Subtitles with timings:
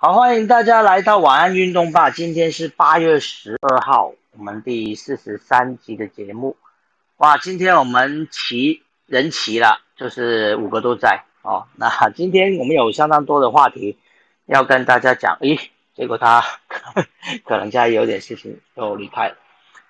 [0.00, 2.08] 好，欢迎大家来到晚安运动吧。
[2.08, 6.56] 今天是八月十二号，我们第四十三集的节目。
[7.16, 11.66] 哇，今天我们齐人齐了，就是五个都在哦。
[11.74, 13.98] 那今天我们有相当多的话题
[14.46, 15.36] 要跟大家讲。
[15.40, 15.58] 咦，
[15.96, 16.44] 结果他
[17.44, 19.36] 可能家里有点事情就离开了。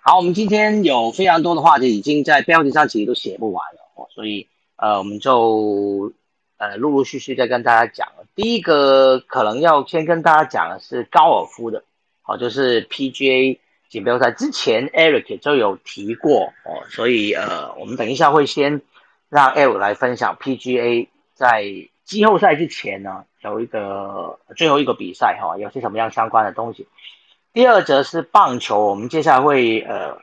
[0.01, 6.15] 好，我们今天有非常多的话题，已经在标题上其实都写不完了哦，所以呃，我们就。
[6.59, 8.09] 呃，陆陆续续在跟大家讲。
[8.35, 11.85] 第一个可能要先跟大家讲的是高尔夫的，
[12.25, 13.59] 哦，就是 PGA
[13.89, 18.83] 锦标赛之前 Eric 就有提过哦，所以呃，我们等一下会先
[19.29, 21.65] 让 Eric 来分享 PGA 在
[22.05, 26.89] 季后赛之前呢有一个最后一个比赛哈，有些什么样相关的东西。
[27.53, 30.21] 第二则是棒球，我们接下来会呃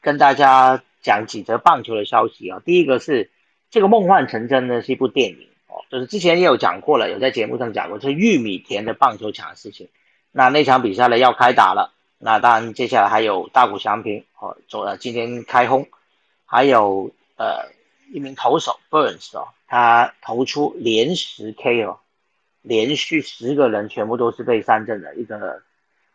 [0.00, 2.62] 跟大家讲几则棒球的消息啊。
[2.64, 3.30] 第一个是
[3.70, 5.48] 这个梦幻成真呢是一部电影。
[5.90, 9.88] 就是之前也有讲过了，有在节目上讲过，是玉米田的棒球场的事情。
[10.32, 15.88] 那那场比赛呢要开打了，那当然接下来还有大谷翔平哦，走了今天开轰，
[16.44, 17.70] 还有呃
[18.12, 21.98] 一名投手 Burns 哦，他投出连十 K 哦，
[22.62, 25.62] 连续十个人全部都是被三振的一个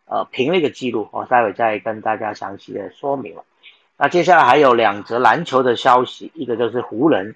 [0.06, 3.44] 呃平了一个记录，我待会再跟大家详细的说明了。
[3.98, 7.36] 那接下来还有两则篮球的消息，一个就是湖人。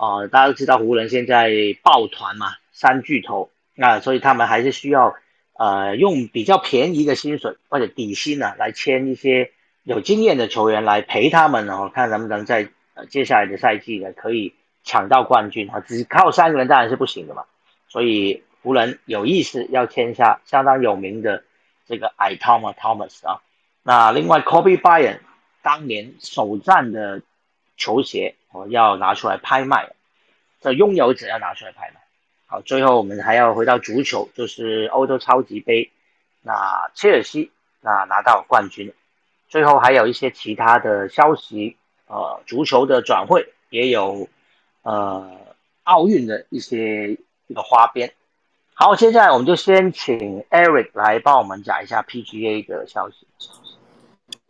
[0.00, 1.50] 啊，大家都知道湖人现在
[1.82, 5.14] 抱团嘛，三巨头，那所以他们还是需要，
[5.58, 9.50] 呃，用比较便宜的薪水或者底薪呢，来签一些
[9.82, 15.80] 有经验的球员来陪他们，然后看能不能在呃接下来的赛季呢可以抢到冠军啊。
[15.80, 17.44] 只靠三个人当然是不行的嘛，
[17.86, 21.44] 所以湖人有意识要签下相当有名的
[21.86, 23.42] 这个艾汤嘛，Thomas 啊。
[23.82, 25.18] 那另外 Kobe Bryant
[25.60, 27.20] 当年首战的
[27.76, 28.36] 球鞋。
[28.52, 29.90] 我要拿出来拍卖，
[30.60, 32.00] 这拥有者要拿出来拍卖。
[32.46, 35.90] 好，最后我们还要回到足球，就是欧洲超级杯，
[36.42, 37.50] 那切尔西
[37.80, 38.92] 那拿到冠军。
[39.48, 41.76] 最后还有一些其他的消息，
[42.06, 44.28] 呃，足球的转会也有，
[44.82, 45.30] 呃，
[45.84, 47.16] 奥运的一些
[47.46, 48.12] 一个花边。
[48.74, 53.26] 好，接下来我们就先请 Eric 来帮我们讲一下 PGA 的消息。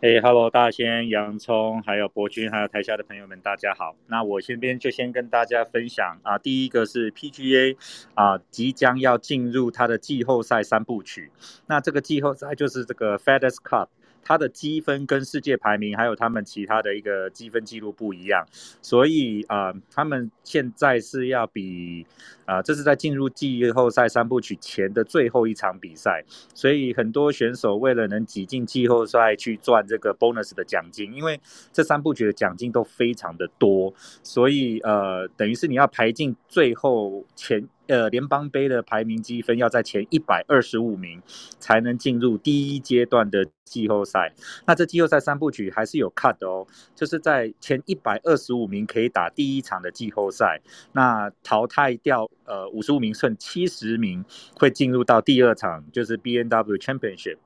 [0.02, 3.94] 哎，Hello，大仙、洋葱，还有博君，还有台下的朋友们，大家好。
[4.06, 7.76] 那我这边就先跟大家分享啊，第一个是 PGA
[8.14, 11.30] 啊，即将要进入它的季后赛三部曲。
[11.66, 13.88] 那这个季后赛就是这个 FedEx Cup。
[14.22, 18.46] 它的积分跟世界排名，还有他们其他的一个积分记录不一样，
[18.82, 22.06] 所以啊，他们现在是要比
[22.50, 31.40] 啊，这是在进入季后赛三部曲前的最后一场比赛，所以很多选手为了能挤进季后赛去赚这个 bonus 的奖金，因为
[31.72, 33.94] 这三部曲的奖金都非常的多，
[34.24, 37.68] 所以呃，等于是你要排进最后前。
[37.86, 41.20] 呃，联邦杯的排名积分要在前一百二十五名
[41.58, 44.32] 才能进入第一阶段的季后赛。
[44.64, 50.60] 那这季后赛三部曲还是有 cut 的哦，就是在前一百二十五名可以打第一场的季后赛，
[50.92, 54.24] 那淘汰掉呃五十五名剩七十名
[54.58, 57.36] 会进入到第二场，就是 B N W Championship。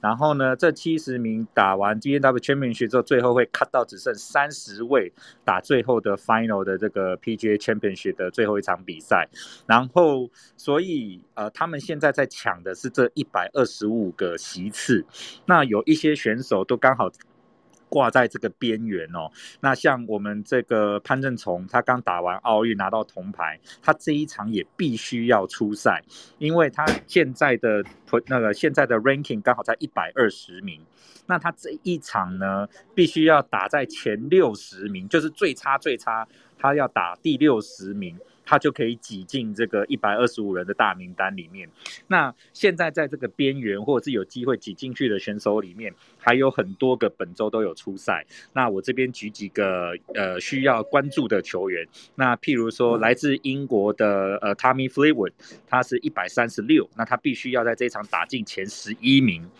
[0.00, 5.12] 然后呢，这七十名打完 B N W Championship 之后，最后会 cut 到只剩三十位
[5.44, 9.28] 打最后的 Final 的这个 P G A Championship 的最后一场比赛。
[9.66, 15.04] 然后，所以呃，他们现在在抢的是这一百二十五个席次。
[15.44, 17.10] 那有一些选手都刚好。
[17.96, 26.04] 挂在这个边缘哦，那像我们这个潘正崇，他刚打完奥运拿到铜牌，他这一场也必须要出赛，
[26.36, 27.82] 因为他现在的
[28.26, 30.78] 那个现在的 ranking 刚好在一百二十名，
[31.24, 36.28] 那他这一场呢，必须要打在前六十名，就是最差最差，
[36.58, 38.14] 他要打第六十名。
[38.46, 41.68] 他就可以挤进这个一百二十五人的大名单里面。
[42.06, 48.24] 那现在在这个边缘或者是有机会挤进去的选手里面，还有很多个本周都有出赛。
[48.52, 51.86] 那我这边举几个呃需要关注的球员。
[52.14, 55.32] 那譬如说来自英国的呃 Tommy Fleetwood，
[55.66, 59.50] 他是一百三十六，那他必须要在这场打进前十一名。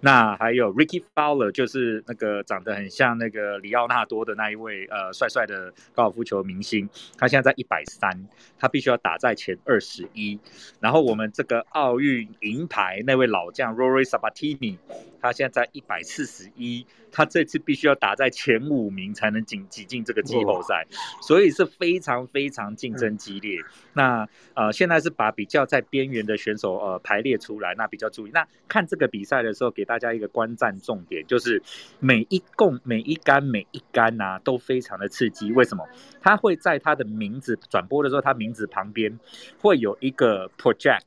[0.00, 10.38] 那还有 Ricky Fowler，就是那个长得很像那个里奥纳多的那一位呃帅帅的高尔夫球明星，他现在在一百三，他必须要打在前二十一。
[10.78, 14.78] 然后我们这个奥运银牌那位老将 Rory Sabatini，
[15.20, 20.86] 他现在在一百四十一，他这次必须要打在前五名才能挤挤进这个季后赛，
[21.22, 23.58] 所以是非常非常竞争激烈。
[23.94, 28.30] 那呃现在是把比较在边缘的选手呃排列出来，那比较注意。
[28.32, 29.87] 那看这个比赛的时候给。
[29.88, 31.62] 大家一个观战重点就是
[31.98, 35.50] 每一共每一杆每一杆呐都非常的刺激。
[35.52, 35.82] 为什么？
[36.20, 39.18] 它会在它的名字转播的时候，它名字旁边
[39.58, 41.00] 会有一个 project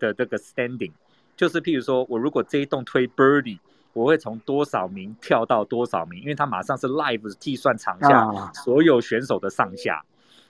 [0.00, 0.90] 的这个 standing，
[1.36, 3.60] 就是譬如说我如果这一栋推 birdie，
[3.92, 10.04] 我会从多少名跳到多少名，因为它马上是 live 计算场下所有选手的上下。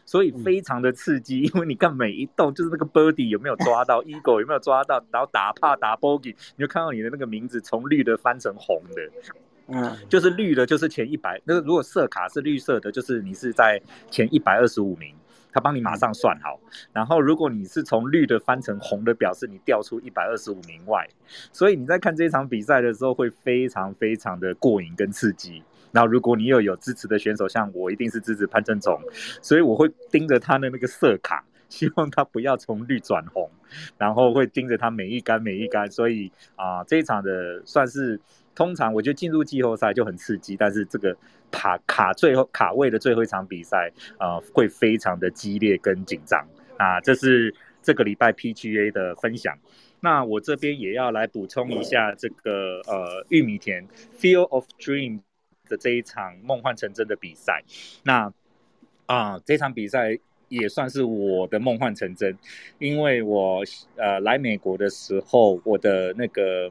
[0.07, 9.11] 所以非常的刺激，因为你看每一栋就是那个 birdie 有没有抓到， eagle 有没有抓到，然后打怕打 bogey，你就看到你的那个名字从绿的翻成红的，
[9.67, 15.13] 嗯，就是绿的，就是前一百，那个如果色卡是绿色的，就是你是在前一百二十五名，
[15.53, 16.61] 他帮你马上算好。
[16.93, 21.09] 然后如果你是从绿的翻成红的，表示你掉出一百二十五名外。
[21.53, 25.65] 所以你在看这场比赛的时候，会非常非常的过瘾跟刺激。
[25.93, 29.01] 那如果你又有支持的选手，像我一定是支持潘正崇，
[29.41, 33.51] 所以我会盯着他的那个色卡，希望他不要从绿转红，
[33.97, 35.91] 然后会盯着他每一杆每一杆。
[35.91, 38.21] 所以啊，这一场的算是
[38.55, 41.17] 通常我觉得进入季后赛就很刺激，但是这个
[41.51, 46.47] 卡卡最后卡位的最后一场比赛啊，会非常的激烈跟紧张
[46.77, 47.01] 啊。
[47.01, 49.57] 这是这个礼拜 PGA 的分享。
[50.01, 53.87] 那我这边也要来补充一下这个呃玉米田
[54.21, 55.21] Feel of Dream。
[55.69, 57.63] 的这一场梦幻成真的比赛，
[58.05, 58.33] 那
[59.07, 60.19] 啊，这场比赛
[60.49, 62.37] 也算是我的梦幻成真，
[62.79, 63.63] 因为我
[63.97, 66.71] 呃来美国的时候，我的那个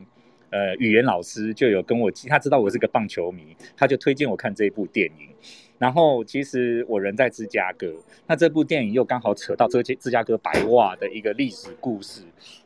[0.50, 5.30] 呃语言老师就有跟我，他知道我是个棒球迷，他就推荐我看这一部电影。
[5.78, 7.94] 然后其实我人在芝加哥，
[8.28, 12.22] 那这部电影又刚好扯到这芝芝加哥白袜的一个历史故事，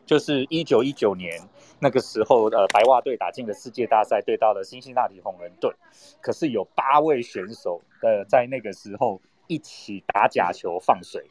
[0.06, 1.42] 就是一九一九年
[1.80, 5.74] 那个时候，呃，白袜队打进了世界大赛，对到了辛辛那提红人队，
[6.22, 11.26] 可是有八位选手呃在那个时候一起打假球放水，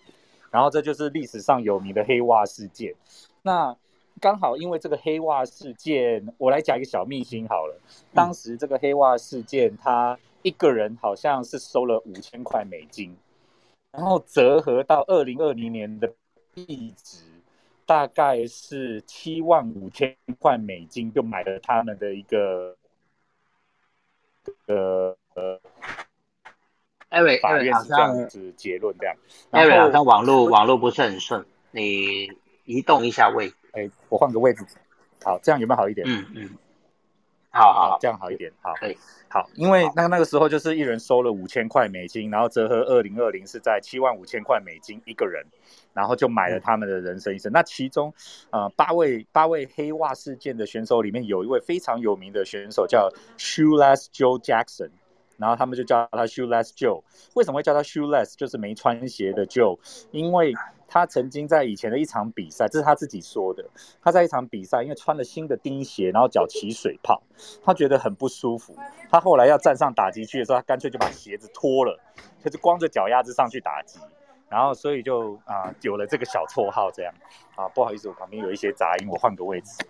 [0.50, 2.94] 然后这就是历史上有名的黑袜事件。
[3.42, 3.76] 那
[4.20, 7.80] 刚好因为这个黑袜事件，我来讲一个小秘辛好了，
[8.14, 10.18] 当时这个黑袜事件他。
[10.42, 13.14] 一个人好像是收了五千块美金，
[13.90, 16.14] 然后折合到二零二零年的
[16.54, 17.24] 币值，
[17.88, 22.76] 大概是七万五千块美金，就买了他们的一个
[24.66, 25.58] 呃呃，
[27.08, 29.16] 艾瑞，法院是这样子结论这样。
[29.52, 32.30] 艾瑞好像网络网络不是很顺，你
[32.66, 34.62] 移动一下位，哎，我换个位置，
[35.24, 36.06] 好，这样有没有好一点？
[36.06, 36.50] 嗯嗯。
[37.50, 38.52] 好好，这样好一点。
[38.60, 38.96] 好，可以。
[39.30, 45.44] 好，因为那那个时候就是一人收了五千块美金，然后折合二零二零是在七万五千块美金一个人，
[45.98, 47.50] 然后就买了他们的人生一生。
[47.50, 48.14] 那其中，
[48.50, 54.90] 呃，八位八位黑袜事件的选手里面，有一位非常有名的选手叫 Shoeless Joe Jackson，
[55.36, 57.02] 然后他们就叫他 Shoeless Joe。
[57.34, 58.36] 为什么会叫他 Shoeless？
[58.36, 59.76] 就是没穿鞋的 Joe，
[60.12, 60.54] 因为。
[60.90, 63.62] 他曾经在以前的一场比赛，这是他自己说的。
[64.00, 67.22] 他在一场比赛，因为穿了新的钉鞋，然后脚起水泡，
[67.62, 68.74] 他觉得很不舒服。
[69.10, 72.00] 他后来要站上打击区的时候，他干脆就把鞋子脱了，
[72.42, 74.00] 他就光着脚丫子上去打击。
[74.48, 77.12] 然后，所以就啊有了这个小绰号这样。
[77.54, 79.84] 啊，不好意思，我旁边有一些杂音，我换个位置。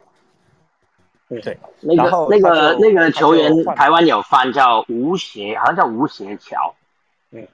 [1.28, 6.74] 对，那个那个那个球员，台湾有翻叫吴邪，好像叫吴邪桥。
[7.30, 7.46] 嗯，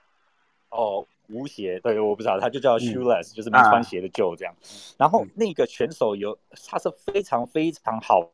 [0.71, 1.07] 哦。
[1.31, 4.55] 无鞋，对，我不知道，他就叫 shoeless，就是没穿鞋的 Joe 这样。
[4.99, 6.37] 然后那个选手有，
[6.69, 8.29] 他是非常非常好，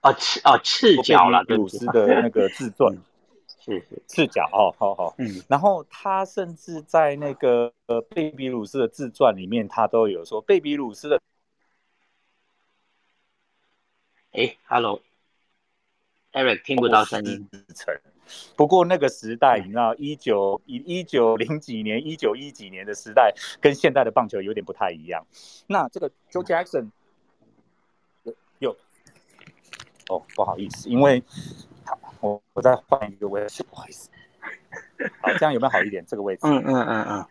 [0.00, 2.94] 啊赤啊赤脚了，鲁斯的那个自传，
[3.68, 5.42] 是是赤脚哦，好好，嗯。
[5.46, 11.20] 然后他甚至在那个呃贝比鲁斯的自传里面，他都有说贝比鲁斯的，
[14.32, 17.46] 哎，Hello，Eric 听不到声音。
[18.56, 25.26] 不过那个时代，你知道，一九一一九零几年、一九一几年的时代，跟现在的棒球有点不太一样。
[25.66, 26.90] 那这个 Joe Jackson
[28.58, 28.76] 有
[30.08, 31.67] 哦，不好意思，因为好，
[32.20, 34.10] 我我再换一个位置，不好意思。
[35.20, 36.04] 好，这样有没有好一点？
[36.06, 36.40] 这个位置？
[36.44, 37.26] 嗯嗯嗯嗯。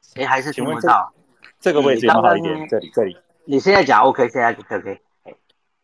[0.00, 1.12] 谁还是听不到？
[1.60, 2.68] 这个位置有没有好一点？
[2.68, 3.18] 这里这里。
[3.44, 5.00] 你现在讲 OK，现在 OK。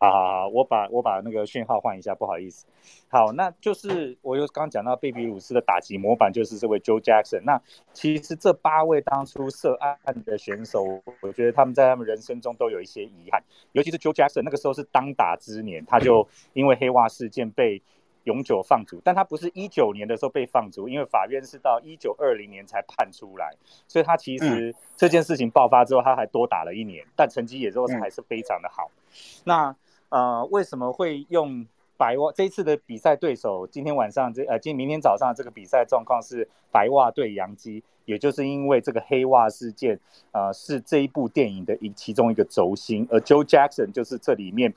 [0.01, 2.65] 好好好，我把我把那个讯号换一下，不好意思。
[3.09, 7.43] 好，那就是我又刚讲到贝比鲁斯的打击模板就是这位 Joe Jackson。
[7.45, 7.61] 那
[7.93, 13.43] 其实这八位当初涉案的选手，我觉得他们在他们人生中都有一些遗憾，
[13.73, 17.83] 尤其是 Joe Jackson 那个时候是当打之年，他就因为黑袜事件被。
[18.25, 23.51] 永久放逐，但他不是一九年的时候被放逐，因为法院是到一九二零年才判出来，
[23.89, 28.91] 所以他其实这件事情爆发之后，他还多打了一年，但成绩也都是还是非常的好。
[29.45, 29.75] 那
[30.11, 32.31] 呃，为什么会用白袜？
[32.33, 39.99] 这一次的比赛对手，今天晚上这呃，今明天早上这个比赛状况是白袜对洋基，也就是因为这个黑袜事件，
[40.33, 44.75] 呃，是这一部电影的一其中一个轴心，而 Joe Jackson 就是这里面。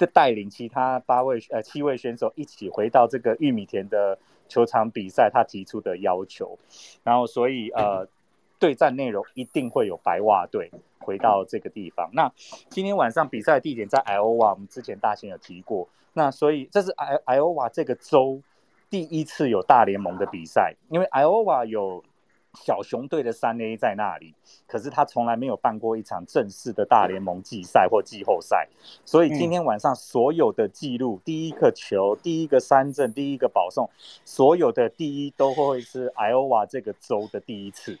[0.00, 4.18] 的带领其他八位呃七位选手一起回到这个玉米田的
[4.48, 6.58] 球场比赛，他提出的要求，
[7.04, 8.08] 然后所以呃
[8.58, 10.70] 对战内容一定会有白袜队，
[11.10, 12.08] 回到这个地方。
[12.12, 12.32] 那
[12.68, 15.88] 今天晚上比赛地点在 Iowa，我们之前大仙有提过。
[16.12, 18.40] 那所以这是 I Iowa 这个州
[18.88, 22.04] 第一次有大联盟的比赛，因为 Iowa 有。
[22.52, 24.34] 小熊队的三 A 在那里，
[24.66, 28.68] 可是他从来没有办过一场正式的大联盟季赛或季后赛，
[29.04, 33.88] 所以今天晚上所有的记录，第一个球、第一个三振、第一个保送，
[34.24, 37.96] 所有的第一都会是 Iowa 这个州的第一次。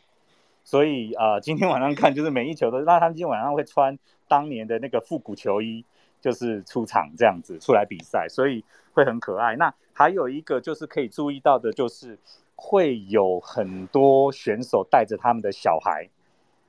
[0.64, 3.98] 所以啊，今天晚上看就是每一球都，那他们今天晚上会穿
[4.28, 5.84] 当年的那个复古球衣，
[6.20, 9.56] 就是出场这样子出来比赛，所以会很可爱。
[9.56, 12.18] 那还有一个就是可以注意到的，就是。
[12.62, 16.10] 会有很多选手带着他们的小孩，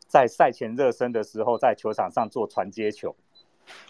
[0.07, 3.13] 在赛前热身的时候，在球场上做传接球。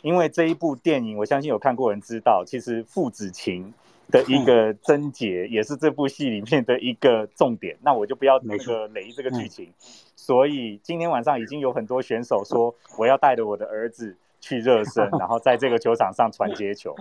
[0.01, 3.71] 因为这一部电影，我相信有看过人知道，其实父子情
[4.11, 7.77] 的一个症结，也是这部戏里面的一个重点。
[7.81, 9.73] 那我就不要那个雷这个剧情。
[10.15, 16.95] 所以今天晚上已经有很多选手说，我要带着我的儿子去热身，然后在这个球场上传接球。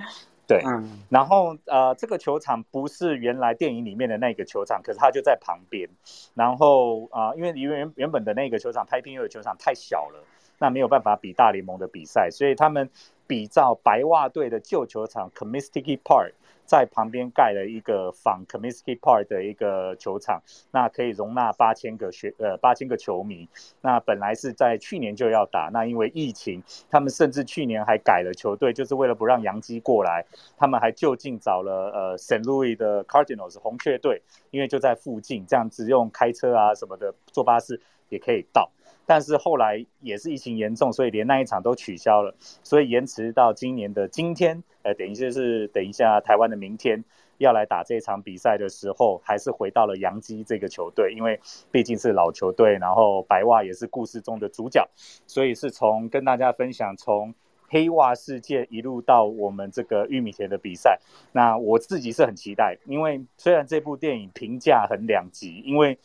[0.46, 0.62] 对，
[1.08, 5.88] 然后呃，这个球场不是原来电影里面的那个球场，可是它就在旁边。
[6.34, 10.24] 然后啊，因为原原本的那个球场拍片用的球场太小了，
[10.58, 12.90] 那没有办法比大联盟的比赛，所以他们
[13.28, 16.32] 比照白袜队的旧球场 Comiskey Park。
[16.70, 23.48] 在旁边盖了一个仿 c o m i s k y Park 的一个球场，那可以容纳八千个学呃八千个球迷。
[23.80, 30.24] 那本来是在去年就要打，那因为疫情，他们甚至去年还改了球队，就是为了不让洋基过来，
[30.56, 34.22] 他们还就近找了呃 Saint Louis 的 Cardinals 红雀队，
[34.52, 38.70] 因为就在附近，这样子用开车啊什么的坐巴士也可以到。
[39.10, 47.02] 但是后来也是疫情严重，所以连那一场都取消了，所以延迟到今年的今天，呃，等于就是等一下台湾的明天
[47.38, 51.40] 要来打这场比赛的时候，还是回到了洋基这个球队，因为
[51.72, 54.88] 毕竟是老球队，然后白袜也是故事中的主角，
[55.26, 57.34] 所以是从跟大家分享从
[57.66, 61.00] 黑袜事件一路到我们这个玉米田的比赛，
[61.32, 65.98] 那我自己是很期待，因为虽然这部电影评价很两极，因为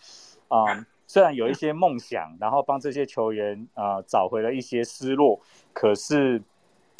[0.47, 0.87] 啊。
[1.07, 5.39] 虽然有一些梦想，然后帮这些球员呃找回了一些失落，
[5.73, 6.41] 可是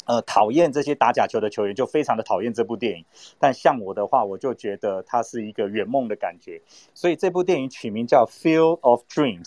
[0.04, 3.04] 呃讨厌这些打假球的球员就非常的讨厌这部电影。
[3.38, 6.60] 但像我的话，我就觉得它是一个圆梦的感觉。
[6.94, 9.44] 所以这部电影取名叫《Field of Dreams》，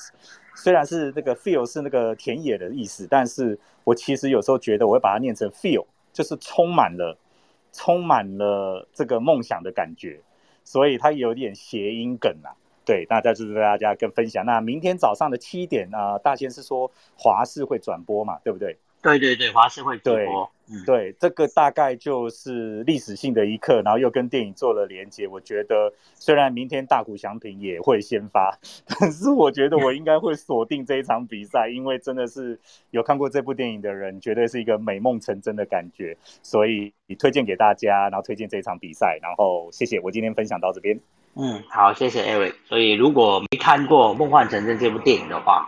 [0.55, 7.17] 虽然是那个 “field” 是那个田野的意思，但是我其实有时候觉得我会把它念成 “feel”，就是充满了
[7.71, 10.19] 充满了这个梦想的感觉，
[10.65, 12.51] 所以它有点谐音梗啊。
[12.89, 14.43] 对，那再就是大家跟分享。
[14.43, 18.75] 那明天早上的七点啊，大仙是说华视会转播嘛，对不对？
[19.03, 20.49] 对对对，华视会转播。
[20.87, 25.27] 对，这个大概就是历史性的一刻，然后又跟电影做了连接。
[25.27, 36.17] 我觉得虽然明天大谷翔平也会先发，但是我觉得我应该会锁定这一场比赛，因为真的是有看过这部电影的人，绝对是一个美梦成真的感觉。
[36.41, 39.99] 所以推荐给大家，然后推荐这一场比赛，然后谢谢。
[39.99, 40.99] 我今天分享到这边。
[41.35, 42.55] 嗯，好，谢谢 Eric。
[42.67, 45.65] 所以如果没看过《梦幻成真》这部电影的话，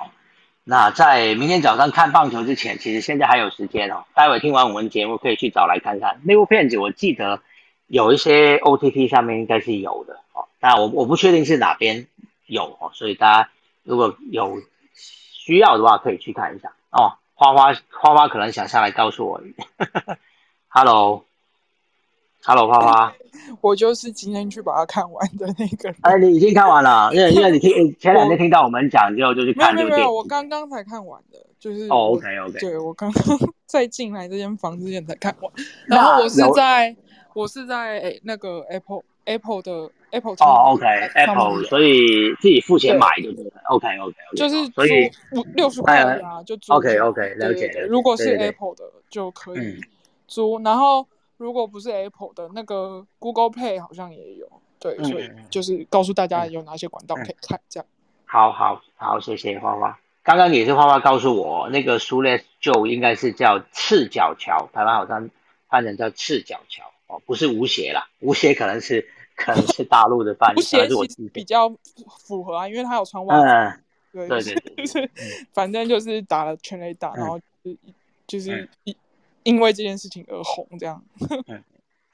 [0.63, 4.03] 那在明天早上看棒球之前，其实现在还有时间哦。
[4.13, 6.77] 待会听完我们节目，可以去找来看看那部片子。
[6.77, 7.41] 我记得
[7.87, 12.07] 有一些 OTT 上面应该是有的哦，但我我不确定是哪边
[12.45, 12.91] 有哦。
[12.93, 13.49] 所以大家
[13.83, 14.61] 如果有
[14.93, 17.13] 需要的话，可以去看一下哦。
[17.33, 19.41] 花花花花可能想下来告诉我，
[20.67, 21.25] Hello。
[22.43, 23.13] Hello，花花，
[23.61, 25.95] 我就是今天去把它看完的那个人。
[26.01, 35.53] 哎，你已经看完了，因为因为你听 前两天听到我们讲之后就去看没有没有，我刚刚才看完的，就是哦，OK OK，对我刚刚在进来这间房之前才看完，
[35.85, 36.95] 然后我是在
[37.35, 40.83] 我是在那个 Apple Apple 的 Apple 哦，OK
[41.13, 43.43] Apple，所以自己付钱买就对。
[43.45, 47.67] 了，OK OK，就是所以五六十块啊，就 OK OK 了解。
[47.87, 49.79] 如果是 Apple 的就可以
[50.27, 51.05] 租，然后。
[51.41, 54.47] 如果不是 Apple 的那个 Google Play 好像也有，
[54.79, 57.87] 对，所以就是告诉大家有哪些管道可以看，这样。
[58.25, 59.99] 好好好，谢谢花花。
[60.21, 65.31] 刚刚也是花花告诉我，那个 e s Joe 应该是叫赤脚桥，台湾好像
[65.67, 71.73] 翻成叫赤脚桥哦，不是吴邪啦，吴邪可能是可能是大陆的翻译， 无鞋其实比较
[72.19, 73.79] 符合啊，因为他有穿袜子。
[74.13, 75.09] 对对对，就是
[75.53, 77.75] 反正就是打了全垒打，然后就
[78.27, 78.95] 就是一。
[79.43, 81.03] 因为这件事情而红，这样。
[81.47, 81.63] 嗯，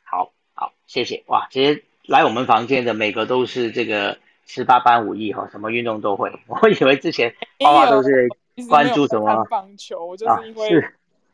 [0.04, 1.48] 好好，谢谢哇！
[1.52, 6.32] 其实来我们房间的每个都是这个十八般武艺哈，什么运动都会。
[6.48, 8.28] 我以为之前花花都是
[8.70, 10.84] 关注什么棒球，我就是因为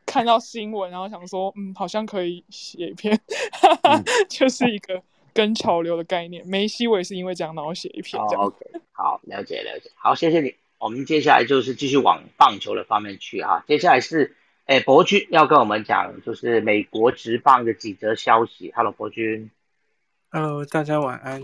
[0.05, 3.17] 看到新闻，然后想说，嗯，好像可以写一篇，
[4.29, 5.01] 就是一个
[5.33, 6.45] 跟潮流的概念。
[6.45, 8.43] 梅西我也是因为这样，然后写一篇这样。
[8.43, 8.57] OK，
[8.91, 10.55] 好，了解了解，好，谢谢你。
[10.79, 13.63] 我们接下来就是继续往棒球的方面去哈。
[13.65, 18.71] 接下来是，哎，博君要跟我们讲，就是美国职棒的几则消息。
[18.73, 19.51] Hello，博君。
[20.31, 21.43] Hello，大家晚安。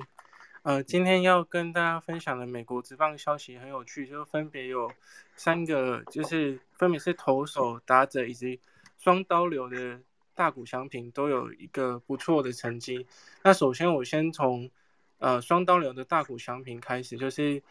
[0.62, 4.90] 呃，今天要跟大家分享的美国职棒消息很有趣，就分别有
[5.36, 8.62] 三个，就是分别是投手、打者以及
[8.98, 10.00] 双刀流的
[10.34, 13.06] 大谷翔平都有一个不错的成绩。
[13.44, 14.72] 那首先我先从
[15.18, 17.62] 呃双刀流的大谷翔平开始，就是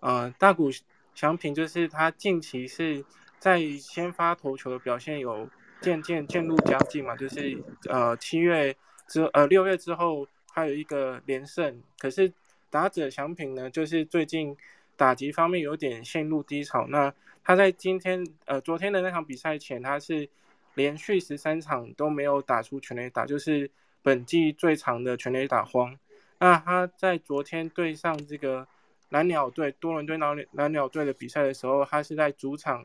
[0.00, 0.70] 呃大谷
[1.14, 3.02] 翔平就是他近期是
[3.38, 5.48] 在先发投球的表现有
[5.80, 8.74] 渐渐渐入佳境嘛，就是呃七月
[9.06, 10.26] 之呃六月之后。
[10.50, 12.32] 还有一个连胜，可是
[12.68, 14.56] 打者翔平呢，就是最近
[14.96, 16.84] 打击方面有点陷入低潮。
[16.88, 17.14] 那
[17.44, 20.28] 他在今天呃昨天的那场比赛前，他是
[20.74, 23.70] 连续十三场都没有打出全垒打，就是
[24.02, 25.96] 本季最长的全垒打荒。
[26.40, 28.66] 那他在昨天对上这个
[29.10, 32.84] 蓝鸟队多伦多蓝蓝鸟队的比赛的时候，他是在主场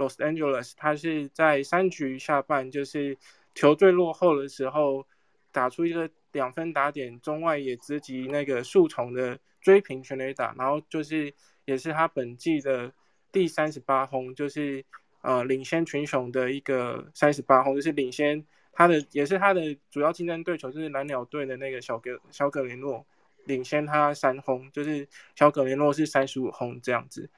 [0.00, 3.18] Los Angeles，他是在三局下半，就是
[3.54, 5.06] 球队落后的时候
[5.52, 6.10] 打出一个。
[6.32, 12.92] 两分打点，中外野直击那个树丛的追平全垒打，然后就是也是他本季的
[13.32, 14.84] 第三十八轰，就是
[15.22, 23.04] 呃领先群雄的一个三十八轰，就是领先他的也是他的主要竞争对手，就是蓝鸟队的那个小格小格雷诺，
[23.46, 27.28] 领先他三轰，就是小格雷诺是三十五轰这样子，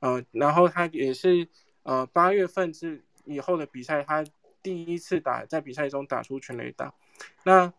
[0.00, 1.46] 呃，然后他也是
[1.82, 4.24] 呃八月份之以后的比赛，他
[4.62, 6.92] 第一次打在比赛中打出全垒打，
[7.44, 7.72] 那。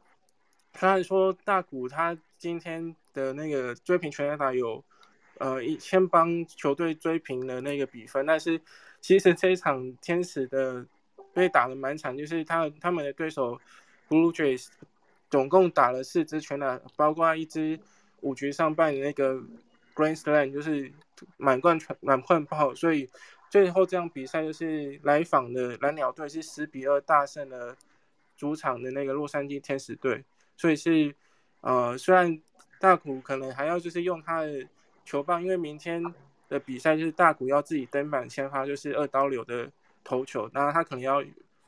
[0.76, 4.84] 他说大谷他今天的那个追平全垒打有，
[5.38, 8.60] 呃，一先帮球队追平了那个比分，但是
[9.00, 10.84] 其实这一场天使的
[11.32, 13.62] 被打的蛮惨，就是他他们的对手
[14.10, 14.70] Blue Jays
[15.30, 17.80] 总共打了四支全打，包括一支
[18.22, 19.36] 五局上半的那个
[19.94, 20.92] Grand Slam，就是
[21.38, 23.08] 满贯全满贯炮，所以
[23.54, 27.78] 最后这场比赛就是来访的蓝鸟队是十比二大胜了
[28.36, 30.26] 主场的那个洛杉矶天使队。
[30.58, 31.14] 所以是，
[31.62, 32.42] 呃，虽然
[32.80, 34.68] 大谷可能还要就是用他的
[35.06, 36.04] 球棒，因为明天
[36.50, 39.72] 的比赛就是大谷要自己登板先发，就是二刀流的
[40.04, 41.24] 投球，那他可能要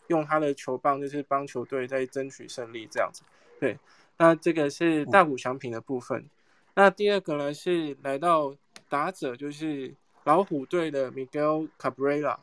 [0.08, 3.22] 用他的球棒，就是帮球队在争取胜利这样子。
[3.60, 3.78] 对，
[4.18, 6.28] 那这个是大谷翔平的部分。
[6.74, 8.56] 那第二个呢是来到
[8.90, 9.94] 打者，就是
[10.26, 12.38] 老虎队的 Miguel Cabrera。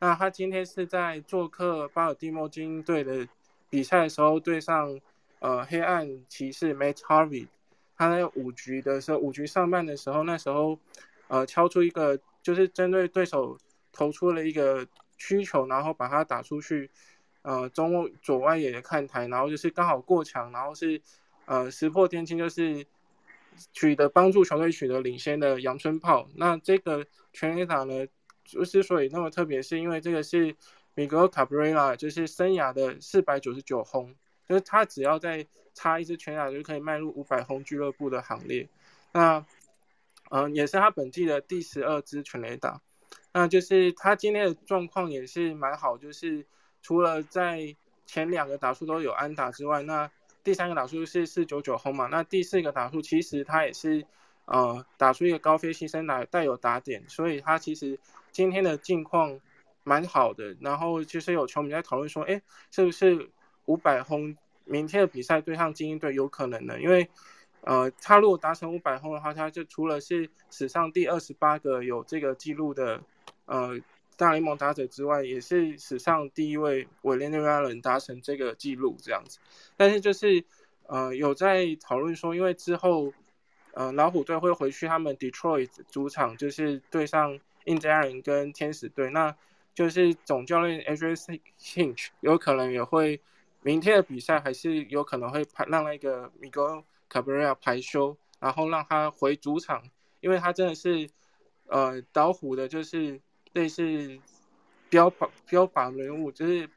[0.00, 3.28] 那他今天是在做客巴尔的摩精英队的
[3.68, 4.98] 比赛的时候对上。
[5.40, 7.48] 呃，黑暗骑士 Matt Harvey，
[7.98, 10.78] 他在五局的时候，五局上半的时候，那时候，
[11.28, 13.58] 呃，敲出一个，就是针对对手
[13.92, 14.86] 投出了一个
[15.18, 16.90] 曲球，然后把它打出去，
[17.42, 20.98] 呃，中左外野的看台，然后就是刚好过墙，然后是
[21.44, 22.86] 呃石破天惊，就是
[23.72, 26.28] 取得帮助球队取得领先的阳春炮。
[26.34, 28.06] 那这个全垒打呢，
[28.44, 30.54] 之所以那么特别，是因为这个是
[30.94, 34.14] Miguel Cabrera，就是生涯的四百九十九轰。
[34.46, 38.68] 就是他只要再插一支全打就可以迈入五百轰俱乐部的行列。
[39.12, 39.44] 那，
[40.30, 42.80] 嗯，也是他本季的第十二支全垒打。
[43.32, 46.44] 那就是他今天的状况也是蛮好，就是
[46.82, 50.10] 除了在前两个打数都有安打之外，那
[50.44, 52.06] 第三个打数是四九九轰嘛。
[52.06, 54.06] 那第四个打数其实他也是
[54.44, 57.98] 呃打出一个高飞牺牲打带有打点，所以他其实
[58.30, 59.40] 今天的境况
[59.82, 60.56] 蛮好的。
[60.60, 63.30] 然后其实有球迷在讨论说，哎，是不是？
[63.66, 67.08] 五百轰，明天的比赛对上精英队有可能的，因为，
[67.62, 73.00] 呃，他如果达成五百轰的话，他就除了是史上第二十八个有这个记录的，
[73.46, 73.80] 呃，
[74.16, 79.38] 大联盟打者之外，也是史上第一位委内瑞拉人达成这个记录这样子。
[79.76, 80.44] 但是就是，
[80.86, 83.12] 呃，有在讨论说，因为之后，
[83.72, 89.34] 呃，老虎队会回去他们 Detroit 主场，就是对上印第安人跟天使队，那
[89.74, 93.20] 就是总教练 Adrian Hinch 有可能也会。
[93.66, 99.82] 明天的比赛还是有可能会排让那个 Miguel Cabrera 排休，然后让他回主场，
[100.20, 101.08] 因为他真的是
[101.68, 103.18] 呃导虎的，就是
[103.54, 104.18] 类似
[104.90, 106.68] 标榜标榜人物，就是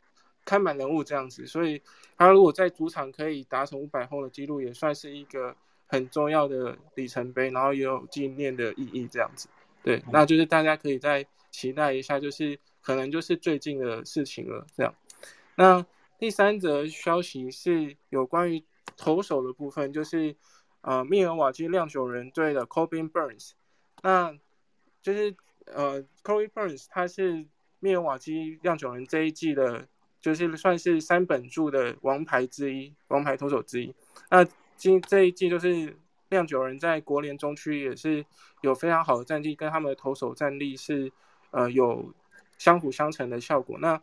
[0.45, 1.81] 看板人物这样子，所以
[2.17, 5.53] 他如果在主场可以达成五百轰的记录，也算是一个
[5.85, 9.49] 很重要的里程碑，然后也有纪念的意义这样子。
[9.83, 14.95] 对，那就是大家可以再期待一下，就是可能就是最近的事情了，这样。
[15.55, 15.85] 那。
[16.19, 20.35] 第三则消息是有关于投手的部分，就是
[20.81, 23.51] 呃密尔瓦基酿酒人队的 Cobin Burns，
[24.01, 24.35] 那
[25.03, 25.35] 就是
[25.73, 27.45] 呃 Corbin Burns 他是
[27.79, 29.87] 密尔瓦基酿酒人这一季的，
[30.19, 33.93] 就是算是三本柱的王牌之一，王牌投手之一。
[34.29, 35.97] 那今这一季就是
[36.29, 38.25] 酿酒人在国联中区也是
[38.61, 41.11] 有非常好的战绩，跟他们的投手战力是
[41.51, 42.13] 呃有
[42.57, 43.77] 相辅相成的效果。
[43.79, 44.01] 那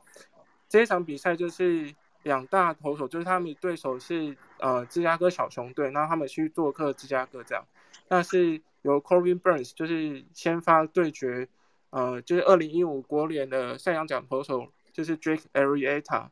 [0.69, 7.65] 这一场比赛就是两大投手，就是他们对手是呃芝加哥小熊队，那他们去做客芝加哥这样。
[8.09, 11.49] 那是由 Corbin Burns 就是先发对决，
[11.89, 16.29] 呃，就是二零一五国联的赛扬奖投手，就是 Drake Arietta。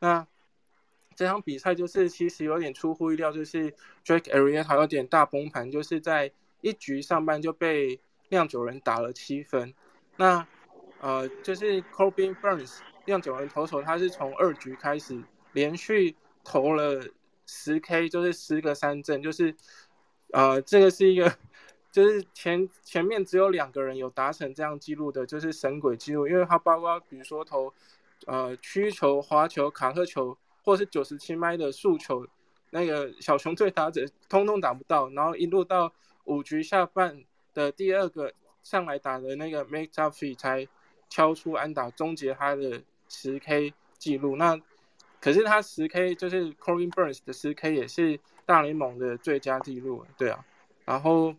[0.00, 0.26] 那
[1.16, 3.72] 这场比赛就是其实有点出乎意料，就是
[4.04, 9.72] Drake Arietta 有点大崩盘，就是在一局上半就被酿酒人打了七分。
[10.18, 10.46] 那
[11.00, 15.18] 呃，就是 Corbin Burns 酿酒人投手，他是从二局开始
[15.54, 16.14] 连续
[16.44, 17.02] 投了
[17.46, 19.56] 十 K，就是十个三振，就是。
[20.32, 21.32] 呃，这个是一个，
[21.94, 27.72] 就是前前面只有两个人有达成这样记录的，就是神鬼记录，因为他包括比如说投，
[28.26, 32.26] 呃，曲球、滑球、卡特球，或是九十七迈的速球，
[32.70, 35.92] 那个小熊队打者通通打不到，然后一路到
[36.24, 40.66] 五局下半的第二个上来打的那个 Make Duffy 才
[41.08, 44.34] 敲出安打，终结他的十 K 记录。
[44.34, 44.60] 那
[45.20, 48.18] 可是他十 K 就是 Corbin Burns 的十 K 也是。
[48.46, 50.44] 大联盟的最佳记录，对啊，
[50.84, 51.34] 然后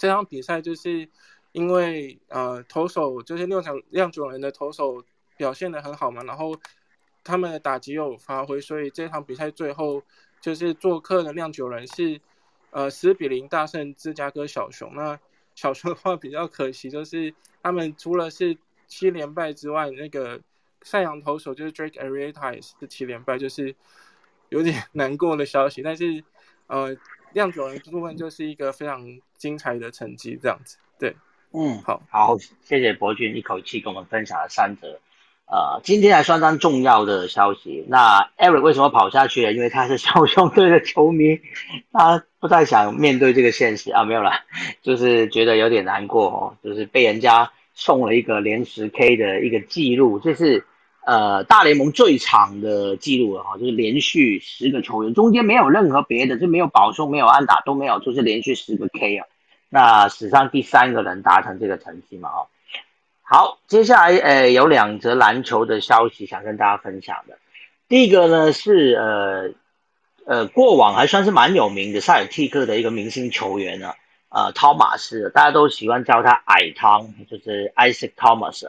[0.00, 1.06] 这场比赛就是
[1.52, 5.04] 因为呃投手就是六场酿酒人的投手
[5.36, 6.56] 表现的很好嘛，然后
[7.22, 10.02] 他们的打击有发挥，所以这场比赛最后
[10.40, 12.18] 就是做客的酿酒人是
[12.70, 14.94] 呃十比零大胜芝加哥小熊。
[14.94, 15.20] 那
[15.54, 20.40] 小熊的话比较可惜，就是他们除了是七连败之外，那个
[20.80, 23.76] 赛扬投手就是 Drake Arietta 也是七连败，就是。
[24.50, 26.24] 有点 难过的消息，但是，
[26.66, 26.92] 呃，
[27.32, 30.78] 酿酒人部分就是一个非常精彩的成绩，这样子。
[30.98, 31.16] 对，
[31.52, 35.00] 嗯，好，好，谢谢博君一口气跟我们分享了三则，
[35.46, 37.84] 呃，今天还相当重要的消息。
[37.88, 39.52] 那 Eric 为什么跑下去了？
[39.52, 41.40] 因为他是小熊队的球迷，
[41.92, 44.32] 他不太想面对这个现实啊，没有了，
[44.82, 50.64] 就是觉得有点难过哦，就是被人家送了一个连十 K 的一个记录，就是。
[51.04, 59.26] 呃，大联盟最长的记录了哈，就是连续十个球员，中间没有任何别的，就没有保送，没有安打，都没有，就是连续十个 K 啊。
[59.70, 62.46] 那史上第三个人达成这个成绩嘛，哦。
[63.22, 67.38] 好，接下来呃有两则篮球的消息想跟大家分享的。
[67.88, 69.54] 第一个呢是呃
[70.26, 73.94] 呃过往还算是蛮有名的塞尔蒂克的一个明星球员呢，
[74.28, 78.68] 呃汤马斯，大家都喜欢叫他矮汤，就是 Isaac Thomas。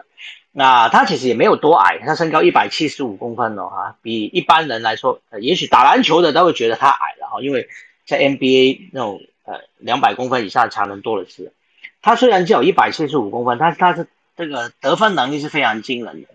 [0.54, 7.70] 那他其实也没有多矮，他身高一百七十五公分哦，哈，比一般人来说，呃，也许打篮球的都会觉得他矮了哈，因为
[8.06, 11.54] 在 NBA 那种呃两百公分以上的强人多的是。
[12.02, 16.28] 他虽然只有一百七十五公分，但是他是这个得分能力是非常惊人的。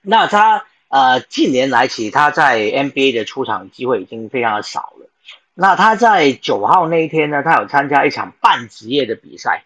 [0.00, 5.08] 那他呃近年来其实他在 NBA 的出场机会已经非常的少了。
[5.54, 9.62] 那他在九号那一天呢，他有参加一场半职业的比赛。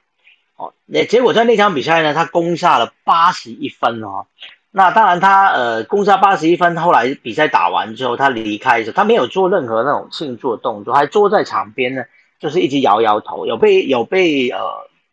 [0.57, 4.27] 哦，那结果在那场比赛呢，他攻下了八十一分哦。
[4.71, 12.05] 那当然，他呃攻下八十一分，后来比赛打完之后，他离开的时候，他没有做任何那种庆祝的动作，还坐在场边呢，
[12.39, 13.47] 就是一直摇摇头。
[13.47, 14.61] 有被有被呃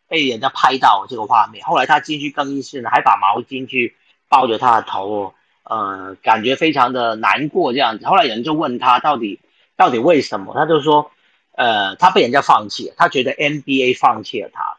[0.10, 1.65] 被人家拍到这个画面。
[1.65, 3.95] 后来他进去更衣室呢，还把毛巾去
[4.27, 8.06] 抱着他的头，呃，感觉非常的难过这样子。
[8.06, 9.39] 后来有人就问他到底
[9.77, 11.12] 到底为什么，他就说，
[11.56, 14.72] 呃，他被人家放弃了，他觉得 NBA 放弃了他。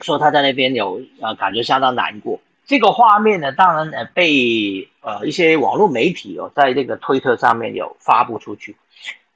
[0.00, 8.76] 说他在那边有呃感觉相当难过，这个画面呢，当然呃被呃一些网络媒体哦，在这个推特上面有发布出去。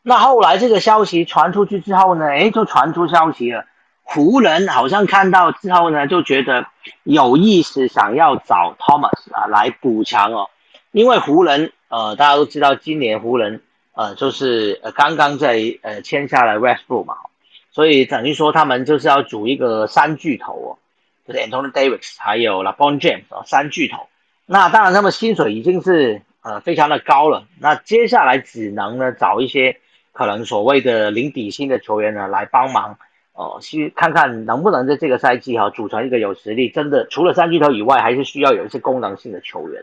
[0.02, 3.64] 那后来这个消息传出去之后呢，哎，就传出消息了，
[4.02, 6.66] 湖人好像看到之后呢，就觉得
[7.02, 10.50] 有意思，想要找 Thomas 啊来补强哦，
[10.92, 13.62] 因为湖人呃大家都知道，今年湖人
[13.94, 17.16] 呃就是呃刚刚在呃签下了 Westbrook 嘛。
[17.74, 20.78] 所以等于说，他们就是要组一个三巨头哦，
[21.26, 24.06] 就是 Anthony Davis 还有 LeBron James 哦，三巨头。
[24.46, 27.48] 那当然，他们薪水已经是呃非常的高了。
[27.58, 29.80] 那接下来只能呢找一些
[30.12, 32.96] 可能所谓的零底薪的球员呢来帮忙
[33.32, 36.68] 哦，去看看能不能在这个赛季哈组成一个有实力。
[36.68, 39.82] 真的除了三巨头以外，还是需要有一些功能性的球员。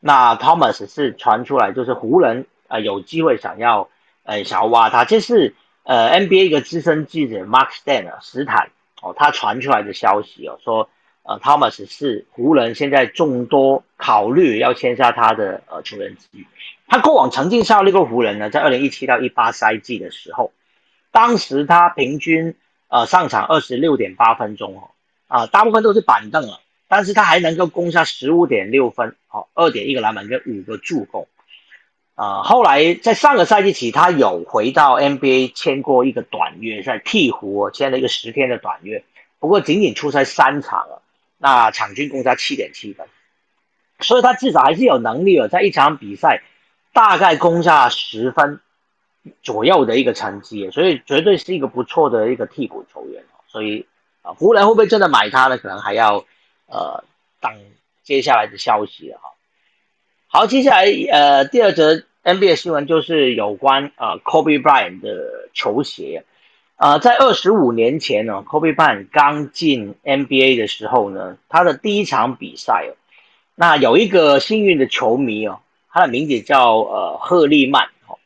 [0.00, 3.90] 那 Thomas 是传出来，就是湖人呃有机会想要
[4.24, 5.54] 呃想要挖他，这是。
[5.82, 8.70] 呃，NBA 一个资深记者 Mark Stan 啊，史坦
[9.02, 10.88] 哦，他传出来的消息哦，说
[11.22, 16.46] 呃，Thomas 是湖人现在众多考虑要签下他的呃球员之一。
[16.86, 20.52] 他过往曾经效力过湖人呢，在二零一七到一八赛季的时候，
[21.12, 22.56] 当时他平均
[22.88, 24.90] 呃上场二十六点八分钟哦，
[25.28, 31.26] 啊，大部分都是板凳了，但是他还能够攻下十五点六分，好，二点一个篮板跟五个助攻。
[32.14, 39.02] 啊，后来在上个赛季起，他有回到 NBA 签过一个短约，在鹈鹕签了一个十天的短约，
[39.38, 41.02] 不过仅仅出赛三场了，
[41.38, 43.06] 那场均攻差七点七分，
[44.00, 46.42] 所以他至少还是有能力了，在一场比赛
[46.92, 48.60] 大概攻下十分
[49.42, 53.24] 左右的一个成绩，所以绝对是一个不错的一个替补球员。
[53.48, 53.86] 所以
[54.22, 55.56] 啊，湖人会不会真的买他呢？
[55.56, 56.24] 可能还要
[56.66, 57.02] 呃
[57.40, 57.50] 等
[58.04, 59.29] 接下来的消息了哈。
[60.32, 62.04] 好，接下来呃第二则。
[62.22, 66.22] NBA 新闻就是有关啊，Kobe Bryant 的球鞋，
[66.76, 72.92] 啊，在二十五年前呢，Kobe Bryant 刚进 NBA 的时候呢，他的第一场比赛哦，
[73.54, 78.18] 那有一个幸运的球迷哦，他的名字叫呃赫利曼哦，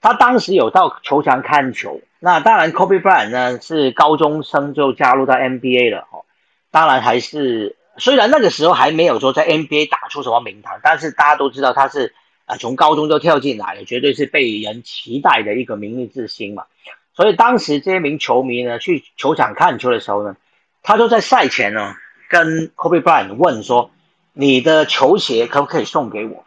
[0.00, 6.24] 他当时有到球场看球，那当然 Kobe Bryant 呢是高中生就加入到 NBA 了哦，
[6.70, 12.14] 当然还是虽然那个时候还没有说在 NBA 打出什么名堂，但是大家都知道他是。
[12.44, 16.64] 啊，从高中就跳进来了，绝对是被人期待的一个明日之星嘛。
[17.14, 20.34] 所以当时这些名球迷呢，去球场看球的时候呢，
[20.82, 21.94] 他就在赛前呢，
[22.28, 23.92] 跟 Kobe Bryant 问说
[24.34, 26.44] ：“你的球鞋可不可以送给我？”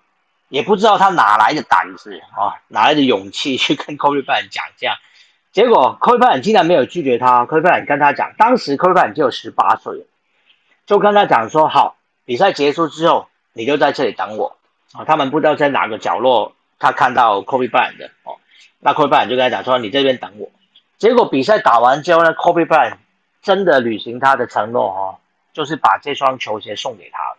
[0.50, 4.98] 也不知道他哪来的胆子啊，哪来的勇气去跟 Kobe Bryant 讲这样。
[5.54, 10.06] 结果 Kobe Bryant 竟然没有拒绝他，Kobe Bryant 跟他讲，当时 Kobe Bryant 只有十八岁，
[10.86, 14.58] 就跟他讲说：“好，比赛结束之后，你就在这里等我。”
[14.94, 18.38] 啊，他们不知道在哪个角落，他看到 Kobe Bryant 的哦，
[18.80, 20.50] 那 Kobe Bryant 就跟他讲说：“你这边等我。”
[20.98, 22.98] 结果比赛打完之后呢，Kobe Bryant
[23.42, 25.18] 真的履行他的承诺哦，
[25.54, 27.38] 就是把这双球鞋送给他了。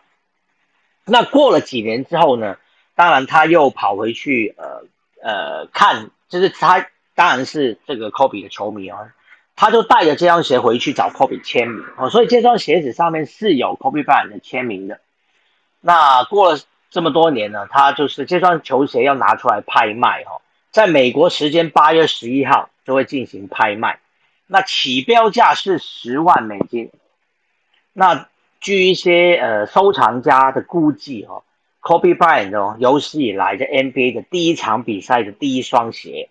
[1.05, 2.57] 那过了几年之后呢，
[2.93, 4.83] 当然他又跑回去呃
[5.23, 9.13] 呃看，就是他当然是这个 Kobe 的球迷啊，
[9.57, 15.01] 他就带着这双鞋回去找 Kobe 签名哦，所以这双鞋子上面是有 Kobe Bryant 的签名的。
[15.81, 16.59] 那过了。
[16.89, 20.39] 这么多年呢，他就是这双球鞋要拿出来拍卖哈，
[20.71, 23.99] 在美国时间八月十一号就会进行拍卖，
[24.47, 26.89] 那起标价是十万美金。
[27.91, 28.29] 那
[28.61, 31.43] 据一些呃收藏家的估计哈
[31.81, 36.29] ，Kobe Bryant 哦有史以来在 NBA 的第一场比赛的第一双鞋，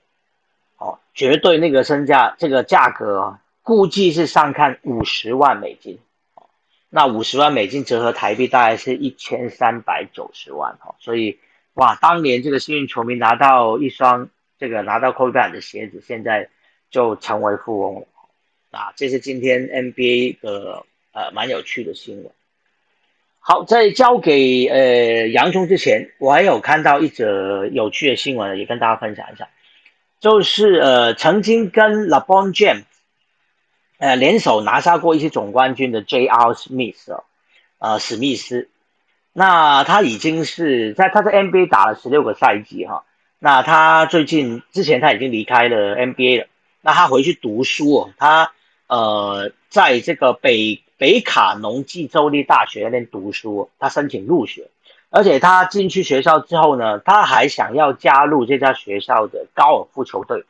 [0.79, 5.99] 哦，绝对那个身价这个价格啊估计是上看五十万美金。
[6.35, 6.45] 哦
[6.89, 11.39] 那五十万美金折合台币大概是一千三百九十万哈，所以
[11.75, 16.49] 哇，当年这个幸运球迷拿到一双这个拿到 Kobe 的鞋子，现在
[16.89, 18.07] 就成为富翁了
[18.71, 18.93] 啊！
[18.97, 22.31] 这是今天 NBA 的呃蛮有趣的新闻。
[23.41, 29.49] 好，在交给呃洋葱之前，我还有看到一则有趣的新闻，也跟大家分享一下，
[30.21, 32.85] 就是呃曾经跟 LeBron James。
[33.99, 36.53] 呃，联手拿下过一些总冠军的 J.R.
[36.53, 37.25] Smith 哦，
[37.79, 38.69] 呃，史密斯，
[39.33, 43.05] 那他已经是在他在 NBA 打了十六个赛季哈，
[43.39, 46.47] 那他最近之前他已经离开了 NBA 了，
[46.83, 48.53] 那他回去读书哦，他
[48.87, 54.69] 呃在这个北北卡农济州立大学那边读书，他申请入学，
[55.17, 60.45] 而且他进去学校之后呢，他还想要加入这家学校的高尔夫球队。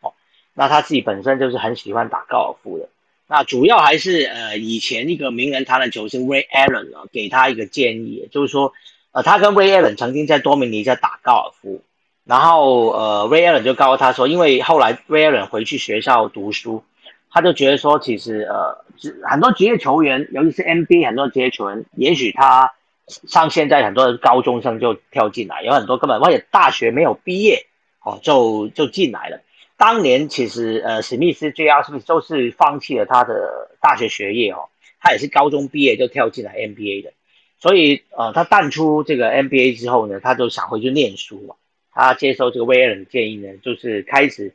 [0.00, 0.12] 哦
[0.54, 2.88] 那他自己本身就是很喜欢打高尔夫的，
[3.28, 8.72] 那主要还是呃以前一个名人堂的球星 Ray Allen 啊，给他一个建议，就是说，
[9.12, 11.82] 呃他跟 Ray Allen 曾经在多米尼加打高尔夫，
[12.24, 16.82] 然后呃 Ray Allen 就告诉他说，因为后来 Ray Allen 回去学校读书，
[17.30, 18.84] 他就觉得说，其实呃
[19.30, 22.72] 很多职业球员，尤其是 NBA 很多职业球员，也许他
[23.08, 27.66] 像现在很多高中生就跳进来，有很多根本而且大学没有毕业
[28.04, 29.40] 哦就就进来了。
[29.76, 31.82] 当年其实呃史密斯 J.R.
[31.84, 34.68] 是不是都是放弃了他的大学学业哦？
[35.00, 37.12] 他也是高中毕业就跳进来 NBA 的，
[37.60, 41.54] 所以呃他淡出这个 NBA 之后呢，他就想回去念书嘛。
[41.92, 44.54] 他接受这个威尔的建议呢，就是开始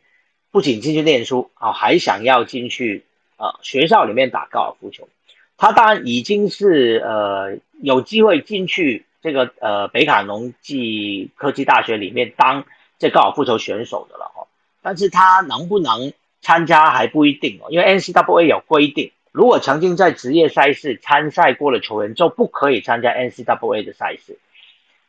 [0.52, 3.04] 不仅进去念书啊，还想要进去
[3.38, 5.08] 呃学校里面打高尔夫球。
[5.56, 12.64] 他当然已经是呃有机会进去这个呃北卡农技科技大学里面当
[12.98, 14.48] 这高尔夫球选手的了哈。
[14.82, 24.40] 但是他能不能参加还不一定哦，因为 NCAA 有规定，如果曾经在职业赛事参赛过的球员就不可以参加 NCAA 的赛事。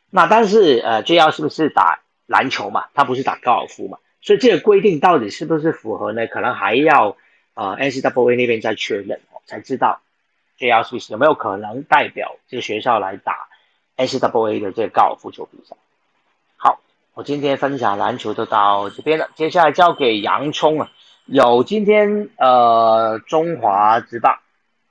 [0.09, 2.87] 那但是呃，JR 是不是打篮球嘛？
[2.93, 3.99] 他不是打高尔夫嘛？
[4.21, 6.27] 所以这个规定到底是不是符合呢？
[6.27, 7.15] 可能还要
[7.53, 10.01] 呃 NCAA 那边再确认哦，才知道
[10.57, 13.47] JR 是不是有没有可能代表这个学校来打
[13.97, 15.75] SWA 的这个高尔夫球比赛。
[16.57, 16.79] 好
[17.13, 20.91] 我今天分享篮球就到这边了，接下来交给洋葱啊。
[21.25, 24.39] 有今天呃中华职棒，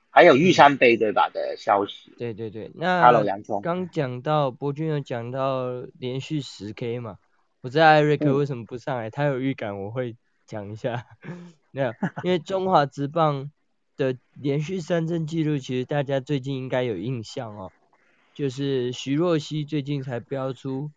[0.09, 2.13] 还有玉山杯对吧的消息？
[2.17, 7.17] 对对对，那 Hello 洋葱，刚讲到博君有讲到连续十 K 嘛，
[7.61, 11.05] 我知道艾瑞克为什么不上来，他有预感我会讲一下。
[11.71, 13.51] 没有，因为中华职棒
[13.97, 17.71] 的连续三振记录，其实大家最近应该有印象哦，
[18.33, 20.91] 就是徐若曦最近才标出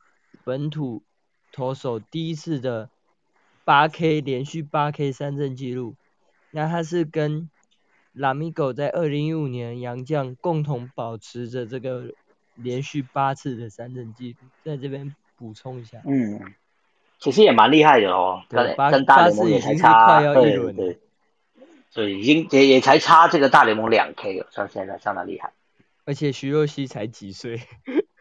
[0.45, 1.03] 本土
[1.53, 2.91] 投手第一次的
[3.65, 5.95] 八 K 连续八 K 三振记录，
[6.51, 7.49] 那他是跟
[8.13, 12.13] 拉米狗在二零一五年杨将共同保持着这个
[12.55, 16.03] 连续八次的三振记录，在这边补充一下。
[16.05, 16.41] 嗯，
[17.21, 20.99] 其实也蛮厉害的哦，跟跟大联盟也才差，对对，
[21.91, 25.53] 所以已经也也才差这个大联盟两 K 了，像现在相当厉害。
[26.05, 27.61] 而且徐若曦才几岁？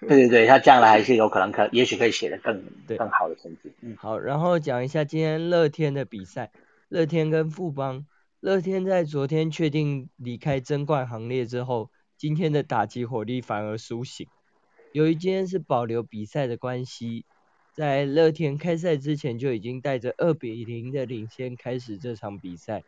[0.02, 2.64] 对对对，他将来还是有可能可，也许可以写得更
[2.98, 3.72] 更好的成绩。
[3.82, 6.52] 嗯，好，然后讲一下今天乐天的比赛，
[6.90, 8.06] 乐天跟富邦。
[8.40, 14.28] 乐天在昨天确定离开争冠行列之后，今天的打击火力反而苏醒。
[14.92, 17.26] 由于今天是保留比赛的关系，
[17.74, 22.84] 在乐天开赛之前就已经带着二比零的领先开始这场比赛。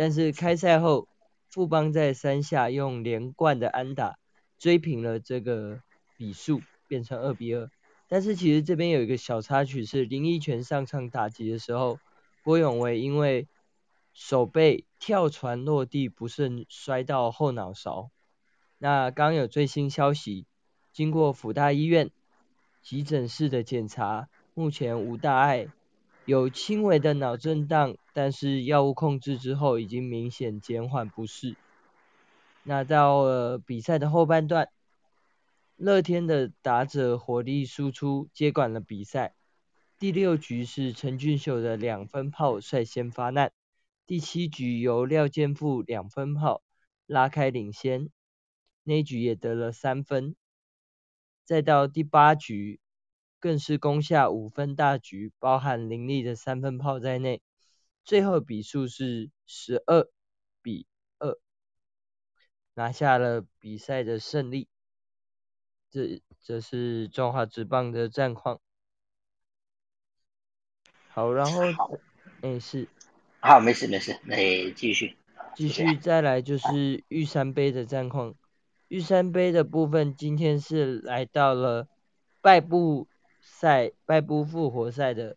[0.00, 1.08] 但是开赛后，
[1.50, 4.16] 富邦在三下用连贯的安打
[4.58, 5.82] 追平了这个
[6.16, 7.70] 比数，变成二比二。
[8.08, 11.98] 但是其实这边有一个小插曲是林奕泉上场打击的时候，
[12.42, 13.46] 郭永维因为
[14.14, 18.10] 手背跳船落地不慎摔到后脑勺。
[18.78, 20.46] 那刚有最新消息，
[20.94, 22.10] 经过辅大医院
[22.80, 25.66] 急诊室的检查，目前无大碍，
[26.26, 31.56] 有轻微的脑震荡，但是药物控制之后已经明显减缓不适。
[32.62, 34.68] 那到了比赛的后半段，
[35.76, 39.34] 乐天的打者火力输出接管了比赛。
[39.98, 43.52] 第六局是陈俊秀的两分炮率先发难。
[44.06, 46.62] 第七局由廖健富两分炮
[47.06, 48.10] 拉开领先，
[48.84, 50.36] 那局也得了三分。
[51.44, 52.78] 再到第八局，
[53.40, 57.42] 更是攻下五分大局，包含林立的三分炮在内，
[58.04, 60.06] 最后比数是十二
[60.62, 60.86] 比
[61.18, 61.38] 二，
[62.74, 64.68] 拿下了比赛的胜利。
[65.90, 68.60] 这这是中华职棒的战况。
[71.08, 71.62] 好，然后，
[72.42, 72.86] 哎是。
[73.40, 75.16] 好，没事没事，那继续。
[75.56, 78.36] 继续再来就是玉山杯的战况。
[78.86, 81.88] 玉山杯的部分，今天是来到了
[82.40, 83.08] 败部
[83.50, 85.36] 赛、败部复活赛的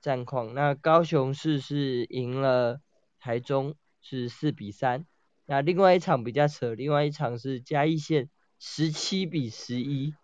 [0.00, 0.52] 战况。
[0.52, 2.80] 那高雄市是赢了
[3.20, 5.06] 台中，是四比三。
[5.46, 10.14] 那另外一场比较扯，另外一场是嘉义县十七比十一，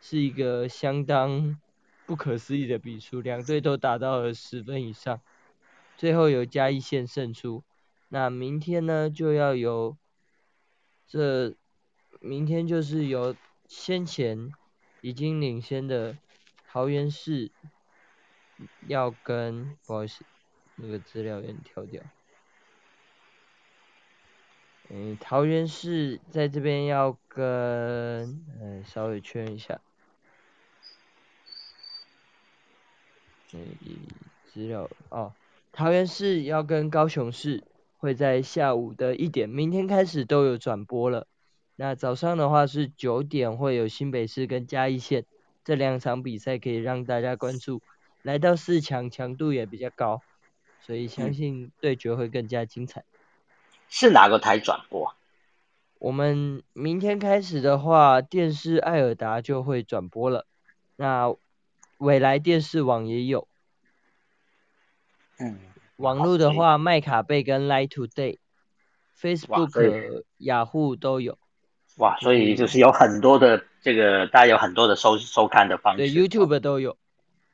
[0.00, 1.60] 是一个相当
[2.06, 5.20] 不可思议的比数，两队都打到了十分以上。
[5.96, 7.62] 最后由嘉义县胜出，
[8.08, 9.96] 那明天呢就要由
[11.06, 11.54] 这
[12.20, 14.50] 明天就是由先前
[15.02, 16.16] 已经领先的
[16.76, 17.50] 桃园市
[18.86, 20.26] 要跟不好意思
[20.74, 22.02] 那个资料有点跳掉，
[24.90, 29.80] 嗯桃园市在这边要跟嗯稍微确认一下，
[33.54, 33.74] 嗯
[34.52, 35.32] 资料哦。
[35.72, 37.64] 桃园市要跟高雄市
[37.96, 41.26] 会在下午的一点，明天开始都有转播了。
[41.76, 45.24] 那早上的话是九点会有新北市跟嘉义县
[45.66, 47.82] 这两场比赛可以让大家关注。
[48.22, 50.22] 来到四强强度也比较高，
[50.80, 53.04] 所以相信对决会更加精彩。
[53.88, 55.16] 是哪个台转播？
[55.98, 60.46] 我们明天开始的话，电视艾尔达就会转播了。
[60.94, 61.34] 那
[61.98, 63.48] 未来电视网也有。
[65.40, 65.58] 嗯，
[65.96, 68.38] 网络的话，麦卡贝跟 Light Today、
[69.20, 71.36] Facebook、雅虎都有。
[71.96, 75.98] 哇，所以就是有很多的这个，大家有很多的收收看的方式。
[75.98, 76.96] 对，YouTube 都有。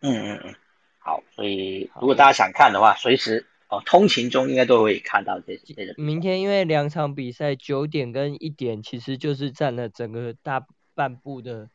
[0.00, 0.54] 嗯嗯嗯，
[0.98, 5.94] 好，所以如果大家想看的话，随时哦，通勤中应该都会看到这些。
[5.96, 11.70] 明天因为两场比赛九点跟一点，其实就是占了整个大半部的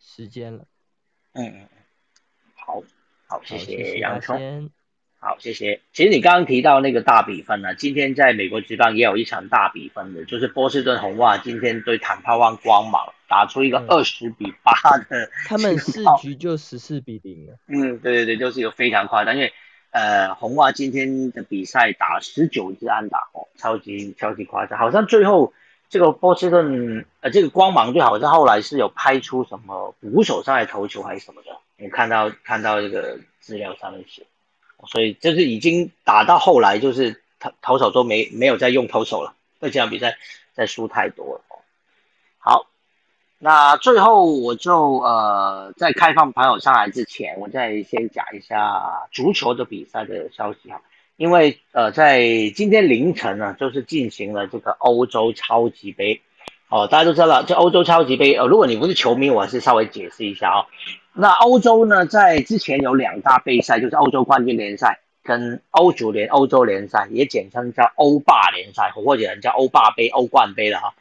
[0.00, 0.64] 时间了。
[1.34, 1.68] 嗯嗯嗯，
[2.54, 2.82] 好，
[3.26, 4.70] 好，谢谢杨聪。
[5.24, 5.80] 好，谢谢。
[5.94, 14.74] 其实你刚刚提到那个大比分呢，今天在美国职棒也有一场大比分的，就是波士顿红袜今天对坦帕湾光芒打出一个二十比八
[15.08, 17.54] 的， 他们四局就十四比零了。
[17.68, 19.50] 嗯，对对对，就是一个非常夸张，因为
[19.92, 25.54] 呃红袜今天的比赛打十九支安打哦，超级超级夸张，好像最后
[25.88, 34.26] 这个波士顿呃这个光芒队好像后来是有拍出什么捕手上来投球还是什么的，我看到看到这个资料上面写。
[34.86, 40.16] 所以就是已经打到后来，就是投投手都没没有再用投手了，这场比赛
[40.54, 41.40] 再输太多了。
[42.38, 42.66] 好，
[43.38, 50.82] 那最后我就呃在开放朋友上来之前，我再先讲一下足球的比赛的消息哈。
[51.16, 52.20] 因为呃在
[52.54, 56.20] 今天凌晨呢，就是进行了这个欧洲超级杯
[56.68, 60.66] 哦，大家都知道了，这欧洲超级杯呃，如果你不是球迷，我还是稍微解释一下啊。
[61.12, 70.94] 那欧洲呢，在之前有两大杯赛，就是欧洲冠军联赛跟欧足联欧洲联赛，也简称叫欧霸联赛，或者叫欧霸杯、欧冠杯了哈。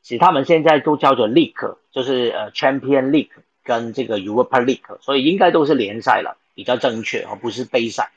[0.00, 3.28] 其实他们现在都叫做 League，就是呃 Champion League
[3.62, 8.10] 跟这个 Europa League，所以应该都是联赛了，比较正确而不是杯赛。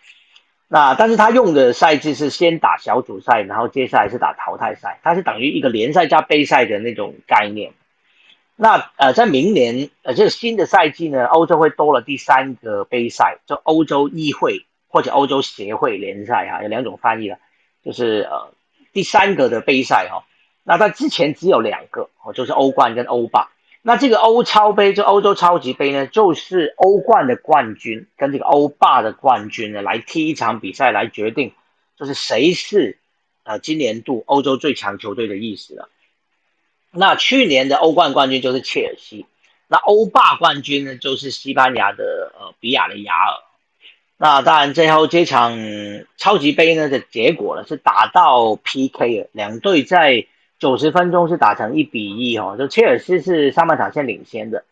[0.73, 7.73] 那但是他用的赛制是先打小组赛，然后接下来是打淘汰赛，它是等于一个联赛加杯赛的那种概念。
[8.55, 17.37] 那呃，在明年呃这个新的赛季呢，欧洲会多了第三个杯赛，就欧洲议会或者欧洲协会联赛哈，有两种翻译了，
[17.83, 18.53] 就是呃
[18.93, 20.23] 第三个的杯赛哈。
[20.63, 23.49] 那在之前只有两个哦，就是欧冠跟欧霸。
[23.83, 31.53] 那这个欧超杯，就欧洲超级杯呢，就是欧冠的冠军跟这个欧霸的冠军呢来踢一场比赛，来决定
[31.97, 32.99] 就是谁是
[33.43, 35.89] 呃今年度欧洲最强球队的意思了。
[36.91, 39.25] 那去年的欧冠冠军就是切尔西，
[39.67, 43.41] 那欧霸冠军呢就是西班牙的呃比亚雷亚尔。
[44.17, 45.57] 那当然最后这场
[46.17, 50.27] 超级杯呢的结果呢是打到 PK 了，两队在。
[50.61, 54.63] 九十分钟是打成一比一哦，就切尔西是上半场先领先的，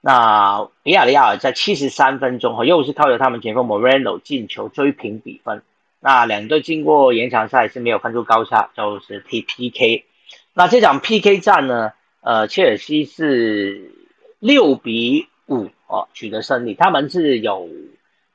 [0.00, 5.62] 那比亚利亚在七十三分钟哦又是靠着他们前锋 Moreno 进球追平比分，
[6.00, 10.04] 那两队经过延长赛是没有分出高下，就是踢 PK。
[10.52, 11.92] 那这场 PK 战呢，
[12.22, 13.92] 呃，切尔西是
[14.40, 17.68] 六比五哦取得胜利，他们是有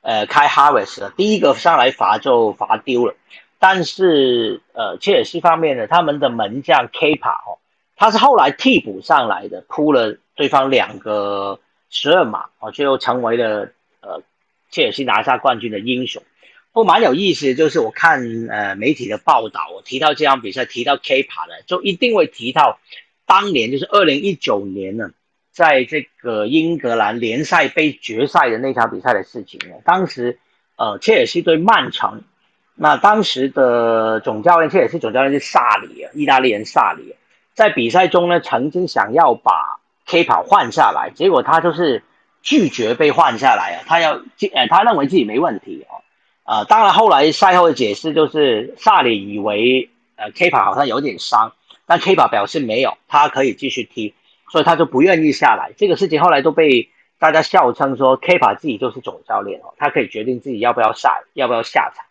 [0.00, 3.14] 呃开 Harris 的第一个上来罚就罚丢了。
[3.64, 7.62] 但是，呃，切尔西方面呢，他们的门将 K 帕哦，
[7.94, 14.20] 他是后来替补上来的，扑了对方两个十二码哦，最后成为了呃
[14.72, 16.24] 切尔西拿下冠军的英雄。
[16.72, 22.80] 不蛮有意思，就是我看呃媒体的报道，我提到这场比赛，提到 K 帕的，就一定会提到
[23.26, 25.12] 当年就是二零一九年呢，
[25.52, 29.76] 在这个英格兰联赛杯决赛的那场比赛的事情呢。
[29.84, 30.40] 当时，
[30.74, 32.24] 呃，切尔西对曼城。
[32.82, 37.14] 那当时的总教练，这也是总教练是萨里啊，意大利人萨里，
[37.54, 42.02] 在比赛中呢，曾经想要把 K 跑换下来，结果他就是
[42.42, 44.14] 拒绝被换下来啊，他要，
[44.52, 46.02] 呃，他认为自己没问题哦，
[46.42, 51.52] 啊，当然后来赛后的解释就是萨里以为呃 K 跑好像有点伤，
[51.86, 54.12] 但 K 跑表示没有，他可以继续踢，
[54.50, 55.70] 所以他就不愿意下来。
[55.76, 56.88] 这个事情后来都被
[57.20, 62.04] 大家笑称说 K 跑自己就是总教练哦，他可以决定自己要不要下，要不要下场。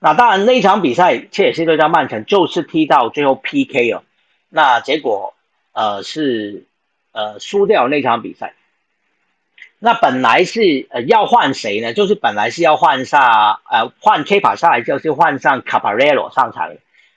[0.00, 4.04] 那当然，那一场比赛切尔西对战曼城就是踢到最后 PK 哦，
[4.48, 5.34] 那结果
[5.72, 6.66] 呃是
[7.12, 8.54] 呃输掉那场比赛。
[9.80, 11.92] 那本来是呃要换谁呢？
[11.92, 16.70] 就是本来是要换上呃换 K 法下来，就是换上卡巴雷罗上场。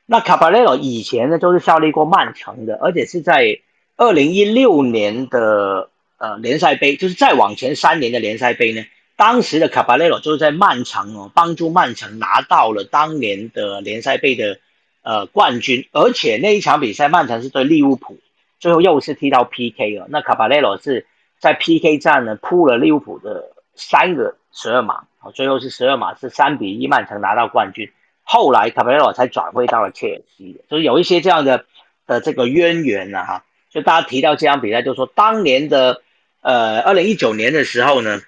[0.05, 3.59] 那卡巴雷罗以前呢就是效力过曼城的，而且是在
[3.95, 8.83] 二零一六年的呃联赛杯，就是再往前三年的联赛杯呢。
[9.21, 14.57] 当时的卡巴雷罗就是在曼城哦，帮助曼城拿到了当年的联赛杯的
[15.03, 18.17] 呃冠军，而且那一场比赛曼城是对利物浦，
[18.59, 20.07] 最后又是踢到 PK 了。
[20.09, 21.05] 那卡巴雷罗是
[21.37, 25.03] 在 PK 战呢扑了利物浦的三个十二码，
[25.35, 27.91] 最后是十二码是三比一曼城拿到冠军。
[28.23, 31.65] 后来卡巴雷罗才转会到了切尔西，就是有一些这样的
[32.07, 33.45] 的这个渊源呢哈。
[33.69, 36.01] 就大家提到这场比赛，就说当年的
[36.41, 38.19] 呃二零一九年的时候呢。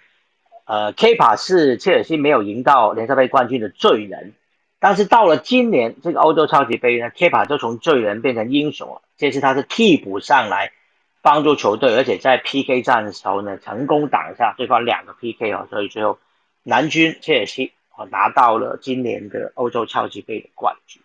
[0.65, 4.33] 呃 kpa 是切尔西没有赢到联赛杯冠军的罪人，
[4.79, 9.01] 但是到了今年这个欧洲超级杯呢 kpa 就从罪人变成英雄了。
[9.17, 10.71] 这次他是替补上来
[11.21, 16.17] 帮助球队，而且在 PK 战的时候呢，成功挡下对方两个 PK 哦，所以最后
[16.63, 21.01] 南军切尔西哦拿到了今年的欧洲超级杯的冠军。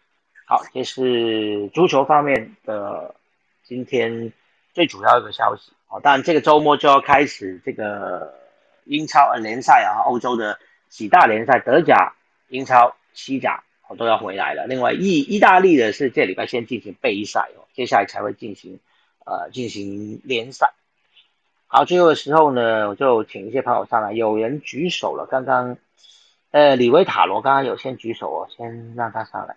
[0.46, 3.16] 好，这是足球方面的
[3.64, 4.32] 今天
[4.72, 6.00] 最主要一个消息哦。
[6.00, 8.38] 当然这个周末就要开始这个。
[8.88, 10.58] 英超联赛啊，欧洲的
[10.88, 12.14] 几大联赛，德甲、
[12.48, 14.66] 英超、西甲哦都要回来了。
[14.66, 18.80] 另外，意意大利的是这礼拜先进行备赛哦，接下来才会进行
[19.26, 20.72] 呃进行联赛。
[21.66, 25.76] 好，最后的时候呢，我就请一些朋友上来，有人举手了，刚刚
[26.50, 29.54] 呃李维塔罗刚刚有先举手哦，先让他上来。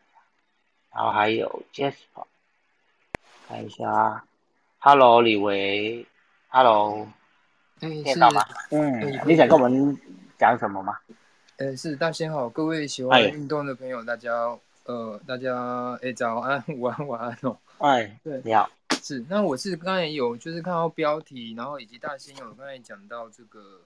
[0.94, 2.26] 然后还有 Jasper，
[3.48, 4.26] 看一下
[4.80, 6.06] ，Hello 李维
[6.50, 7.08] ，Hello。
[7.90, 8.46] 听到吗？
[8.70, 9.98] 嗯，你想跟我们
[10.38, 10.96] 讲什么吗？
[11.58, 14.32] 呃，是大仙好，各位喜欢运动的朋友，大家
[14.86, 17.58] 呃，大家哎早安， 午安，晚安哦。
[17.80, 18.70] 哎，对，你好。
[19.02, 23.82] 是，那我是刚才有就是看到标题，然后以及大仙有刚才讲到这个，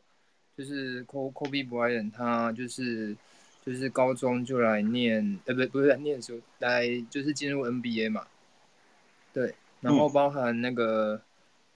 [0.58, 3.16] 就是 Kobe Bryant 他就是
[3.66, 8.28] 就是高中就来念，呃不不是来念书，来就是进入 NBA 嘛，
[9.32, 11.22] 对，然后包含那个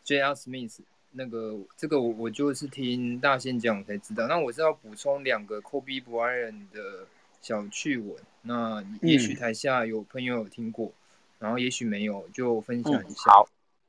[0.03, 0.33] J.R.
[0.33, 0.79] Smith
[1.11, 7.07] 那个这个我我就是听大仙讲才知道，那我是要补充两个 Kobe Bryant 的
[7.41, 10.91] 小趣闻，那也许台下有朋友有听过。
[11.39, 13.31] 然后也许没有，就分享一下。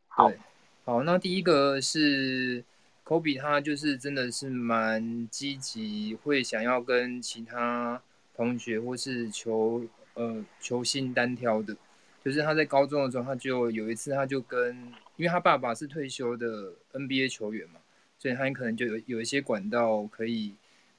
[0.07, 0.39] 好，对，
[0.85, 2.63] 好，那第一个是
[3.05, 8.01] Kobe，，他就是真的是蛮积极，会想要跟其他
[8.37, 11.77] 同学或是球呃球星单挑的。
[12.25, 14.77] 就是他在高中的时候，他就有一次，他就跟，
[15.17, 17.81] 因为他爸爸是退休的 NBA 球员嘛，
[18.19, 20.55] 所以他可能就有有一些管道可以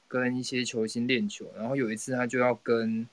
[0.08, 1.52] 跟一些球星练球。
[1.58, 3.08] 然后有一次，他就要跟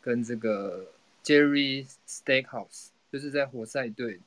[0.00, 0.86] 跟这个。
[1.22, 4.20] Jerry Steakhouse 就是在活塞队，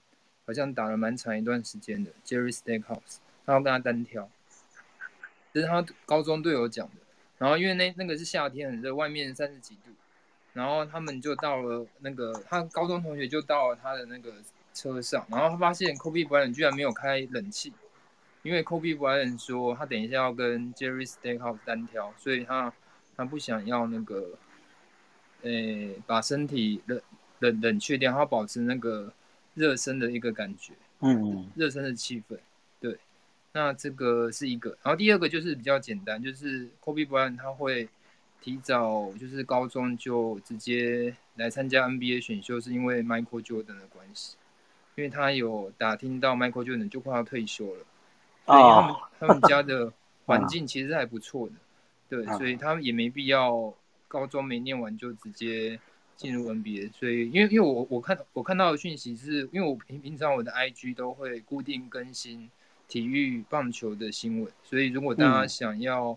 [0.46, 2.12] 好像打了蛮长一段时间的。
[2.24, 3.18] Jerry Steakhouse，
[3.48, 4.30] 他要跟他单挑，
[5.52, 6.94] 这是他高中队友讲的。
[7.40, 9.90] 然后因为那那个是夏天很热，外面三十几度，
[10.54, 14.32] 然后他们就到了那个他高中同学就到了他的那个
[14.74, 17.74] 车上，然后他发现 Kobe Bryant 居然没有开冷气，
[18.41, 22.74] 因为 Kobe Bryant 说他等一下要跟 Jerry Steakhouse 单挑，所以他
[23.18, 24.38] 他不想要那个。
[25.45, 27.01] 诶，把身体冷
[27.39, 29.12] 冷冷却掉，然后保持那个
[29.56, 32.38] 热身的一个感觉，嗯，热身的气氛，
[32.80, 32.97] 对。
[33.51, 37.89] 那这个是一个，然后第二个就是比较简单，就是 Kobe Bryant 他会
[38.44, 44.36] 提早就是高中就直接来参加 NBA 选秀，是因为 Michael Jordan 的关系，
[44.96, 47.86] 因为他有打听到 Michael Jordan 就快要退休了，
[48.46, 49.94] 所以他们他们家的
[50.26, 51.54] 环境其实还不错的，
[52.10, 53.74] 对，所以他们也没必要。
[54.06, 55.80] 高中没念完就直接
[56.16, 62.48] 进入 NBA，所以因为因为我我看我看到的讯息是，因为我平平常我的 IG 都会固定更新
[62.88, 66.16] 体育棒球的新闻，所以如果大家想要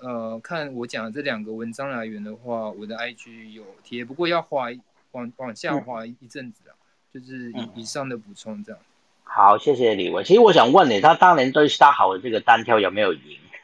[0.00, 4.68] 呃看我讲的这两个文章来源的话，我的 IG 有贴，不过要滑
[5.12, 6.72] 往往下滑一阵子啊，
[7.12, 8.80] 就是以以上的补充这样。
[9.24, 10.24] 好，谢谢李文。
[10.24, 13.20] 其实我想问你，他当年对 Star 好的这个单挑有没有赢？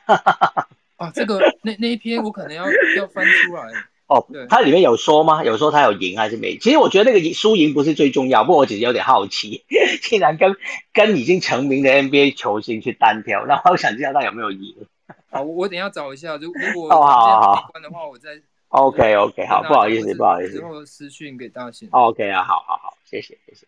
[0.96, 2.64] 啊，这个那那一篇我可能要
[2.96, 3.62] 要翻出来
[4.06, 4.26] 哦。
[4.30, 5.42] 对，它里面有说吗？
[5.44, 6.56] 有说他有赢还是没？
[6.58, 9.64] 其实我觉得那个输赢不是最重要，不过我只是有点好奇，
[10.02, 10.54] 竟然跟
[10.92, 14.86] 跟已经成名的 NBA 球星去单挑，那我想知道他有没有赢。
[15.34, 21.88] 好，我等下找一下，如如果好好好关的话，我再 OK OK 好，不好意思不好意思，之后私讯给大贤。
[21.90, 23.66] OK 啊，好好好，谢谢谢谢。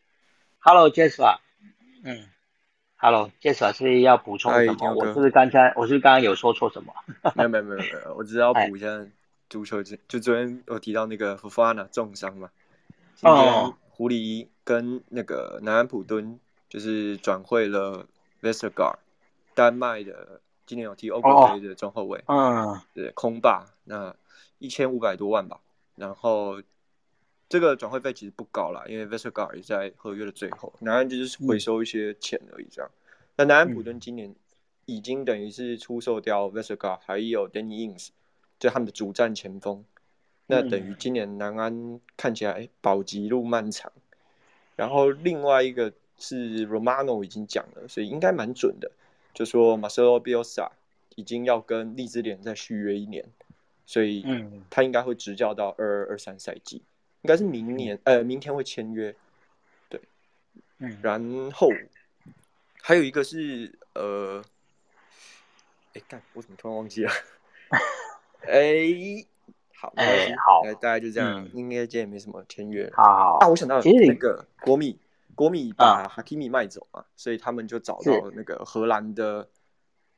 [0.61, 1.39] Hello，Jesper
[2.05, 2.29] 嗯。
[2.99, 4.95] Hello，Jess 是要补充什么？
[4.95, 6.95] 我是不是刚才我是刚刚有说错什么？
[7.35, 8.87] 没有没有没有没有，我只是要补一下
[9.51, 12.49] 足球，就就昨天我提到那个 Fufana 重伤嘛。
[13.17, 16.41] 今天狐狸跟那个南安普敦
[16.71, 18.07] 就是转会了
[18.41, 18.97] Vestergaard，
[19.55, 22.23] 丹麦的，今年有踢欧冠杯的中后卫。
[22.27, 24.15] 嗯，对，空霸那
[24.59, 25.61] 一千五百多万吧。
[25.95, 26.61] 然后
[27.49, 32.91] 这个转会费其实不高啦，因为 Vestergaard 也在合约的最后，南安就是回收一些钱而已这样。
[33.37, 34.35] 那南安普顿今年
[34.85, 38.09] 已经等于是出售掉 Vestergaard，还有 Danny Ings，
[38.59, 39.85] 就他们的主战前锋。
[40.47, 43.93] 那等于今年南安看起来保级路漫长。
[44.77, 48.91] 然后另外一个是 Romano 已经讲了，所以应该蛮准的，
[49.37, 50.71] 就说 Marcelo Bielsa
[51.15, 53.25] 已经要跟利兹联再续约一年，
[53.85, 54.25] 所以
[54.69, 56.79] 他应该会执教到二二二三赛季，
[57.23, 59.15] 应该是明年呃明天会签约。
[59.89, 60.01] 对，
[61.03, 61.69] 然后。
[62.83, 64.41] 还有一个是呃，
[65.95, 67.11] 哎干，我怎么突然忘记了？
[68.47, 69.27] 哎，
[69.75, 72.89] 好，哎好，大概就这样，应该今天也没什么签约。
[72.95, 74.97] 好，啊，我想到那个国米，
[75.37, 79.49] 国米把哈基米卖走嘛，所以他们就找到那个荷兰的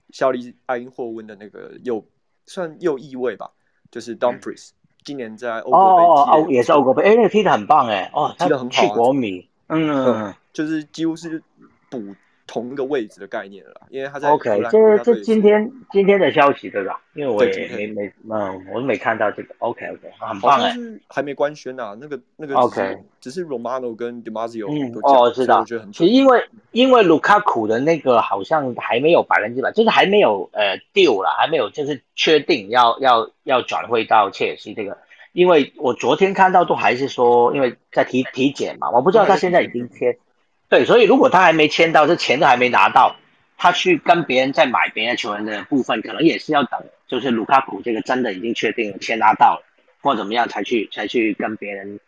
[0.08, 2.02] 效力爱因霍温的那个右，
[2.46, 3.50] 算右翼位吧，
[3.90, 4.70] 就是 Dumfries，
[5.04, 11.42] 今年在欧国杯哦，也是欧国杯，哎，那个踢的很棒哎，哦，踢得很好，去国米，嗯，就是几乎是
[11.90, 12.14] 补。
[12.48, 17.00] 同一个位置的概念了，因为他在 OK，这这今天今天的消息对吧？
[17.14, 20.74] 因为我也没没嗯，我没看到这个 OK OK，很棒哎，
[21.08, 26.42] 还没官宣呐，那个那个 OK，只是 Romano 跟 Demazio 嗯哦，我知道，觉得很其实因为
[26.72, 34.96] 因为卢卡库的那个好像还没有百分之百，就是还没有呃丢了，还没有就是确定要要要转会到切尔西这个，
[35.32, 40.16] 因为我昨天看到都还是说因为在体体检嘛，我不知道他现在已经签。
[40.68, 43.16] 对，所以如果他还没签到，这钱都还没拿到，
[43.56, 49.64] 他去跟别人再买别的球员的部分，可能也是要等，就是卢卡库这个真的已经确定了钱拿到了，
[50.02, 51.98] 或怎么样才去才去跟别人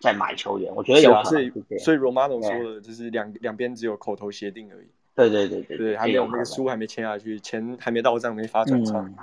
[0.00, 1.52] 再买球员，我觉得有可能所以。
[1.78, 4.86] 所以 Romano 对说的就是两两边只有口头协定而已，
[5.16, 9.04] 对对对对对，还没有那个书还没签下去，钱还没到账，没法转账。
[9.06, 9.16] 嗯。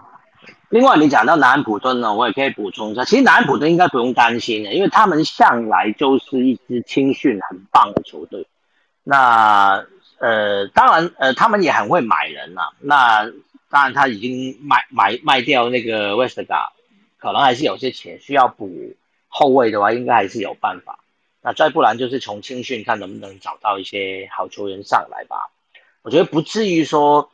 [0.70, 8.46] 另外，你讲到南安普顿呢，我也可以补充一下，其实南安普顿应该不用担心的，因为他们向来就是一支青训很棒的球队。
[9.04, 9.86] 那
[10.20, 13.26] 呃，当然呃，他们也很会买人呐、那
[13.70, 16.70] 当然他已经卖买卖掉那个 Westgard，
[17.18, 18.70] 可能还是有些钱需要补
[19.28, 21.00] 后卫的话，应该还是有办法。
[21.42, 25.50] 那再不然就是从青训看能不能找到一些好球员上来吧。
[26.04, 27.32] 我觉得不至于说，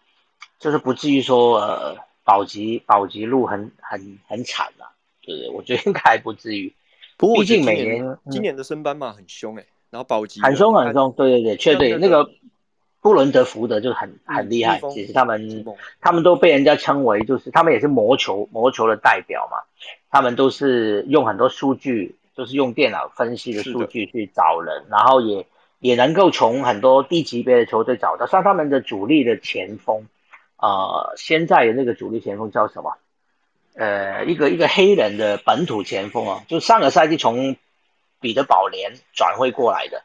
[0.60, 5.50] 就是不至于说呃保级保级路很很很惨啊，对不对？
[5.50, 6.74] 我觉得应该还不至于，
[7.18, 12.30] 不过毕竟每年今年的升班嘛很凶哎、然后保级很凶很凶，对对对，确对像那个
[13.02, 15.66] 布伦德福德就很很厉害其实他们
[16.02, 19.58] 他们都被人家称为就是他们也是魔球魔球的代表嘛，
[20.10, 23.64] 他们都是用很多数据，就是用电脑分析的。
[23.64, 25.46] 数据去找人，然后也
[25.80, 30.08] 也能够从很多低级别的球队找到，像他们的主力的前锋，
[30.58, 32.98] 呃，现在的那个主力前锋叫什么？
[33.76, 37.56] 呃，一个一个黑人的本土前锋啊，就上个赛季从
[38.20, 40.02] 彼得堡联转会过来的，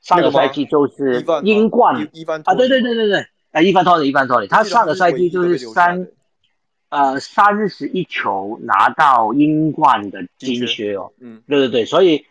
[0.00, 1.94] 上个赛季就是英冠。
[2.44, 6.08] 啊，对对对对对，啊，伊凡托尼，伊凡托尼，他上个赛季就是三
[6.88, 12.26] 呃三十一球拿到英冠的金靴哦，嗯，对对对，所以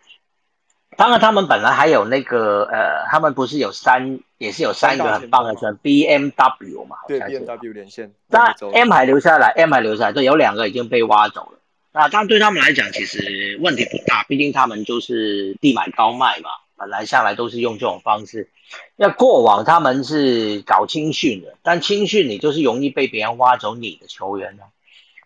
[0.97, 11.58] 当然他们本来还有那个呃，他们不是有三也是有三个很棒的球员，BMW 嘛，好对 B M W 连线，那两个州 M 还留下来，M 还留下来，对，有两个已经被挖走了。
[11.91, 18.49] 那当然对他们来讲，其实问题不大，毕竟他们就是低买高卖嘛，本来向来都是用这种方式。
[18.95, 24.63] 那过往他们是搞青训的，但青训你就是容易被别人挖走你的球员呢。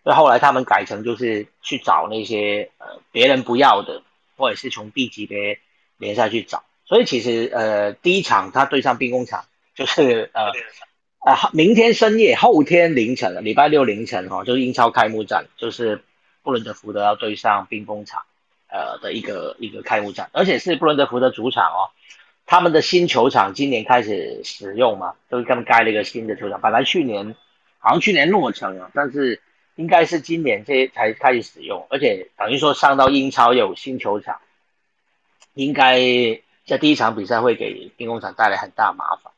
[0.02, 4.02] 所以后来他们改成就是去找那些呃别人不要的，
[4.36, 5.58] 或者是从 B 级别
[5.98, 6.62] 联赛去找。
[6.86, 9.44] 所以其实呃第一场他对上兵工厂
[9.74, 10.52] 就是呃
[11.30, 16.02] 啊，明天深夜，后天凌晨，礼拜六凌晨哈、哦，就是英超开幕战，就是
[16.44, 18.22] 布伦德福德要对上冰工厂，
[18.68, 21.90] 呃的一个一个开幕战，而且是布伦德福德主场哦，
[22.46, 27.34] 他们的新球场今年开始使用嘛，就是他们盖了一个新的球场，本来去年
[27.78, 29.40] 好像去年落成了，但是
[29.74, 34.38] 应该是今年这才开始使用，而且等于说上到英超有新球场，
[35.54, 35.98] 应该
[36.66, 39.32] 在第一场比赛会给兵工厂带来很大麻烦。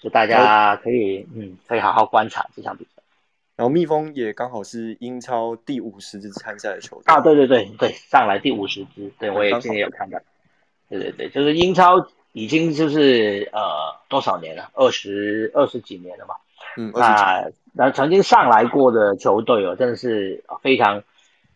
[0.00, 2.93] 所以大家可以嗯可以好好观察这场比赛
[3.56, 7.04] 然后蜜蜂也刚好是英超第五十支参赛的球队。
[7.06, 10.18] 啊，对对对对，上来第五十支，对我也今天有看到，
[10.88, 13.60] 对对对，就是英超已经就是呃
[14.08, 16.34] 多少年了，二十二十几年了嘛，
[16.76, 21.04] 嗯，那那曾经上来过的球队哦，真的是非常，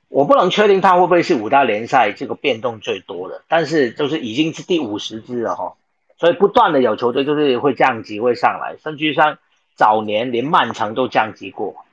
[0.09, 5.75] 我不能确定他会不会是五大联赛这个变动最多的，但是就是已经是第五十支了哈、
[6.17, 9.39] 所以不断的有球队就是会降级会上来，甚至像
[9.75, 11.85] 早年连曼城都降级过，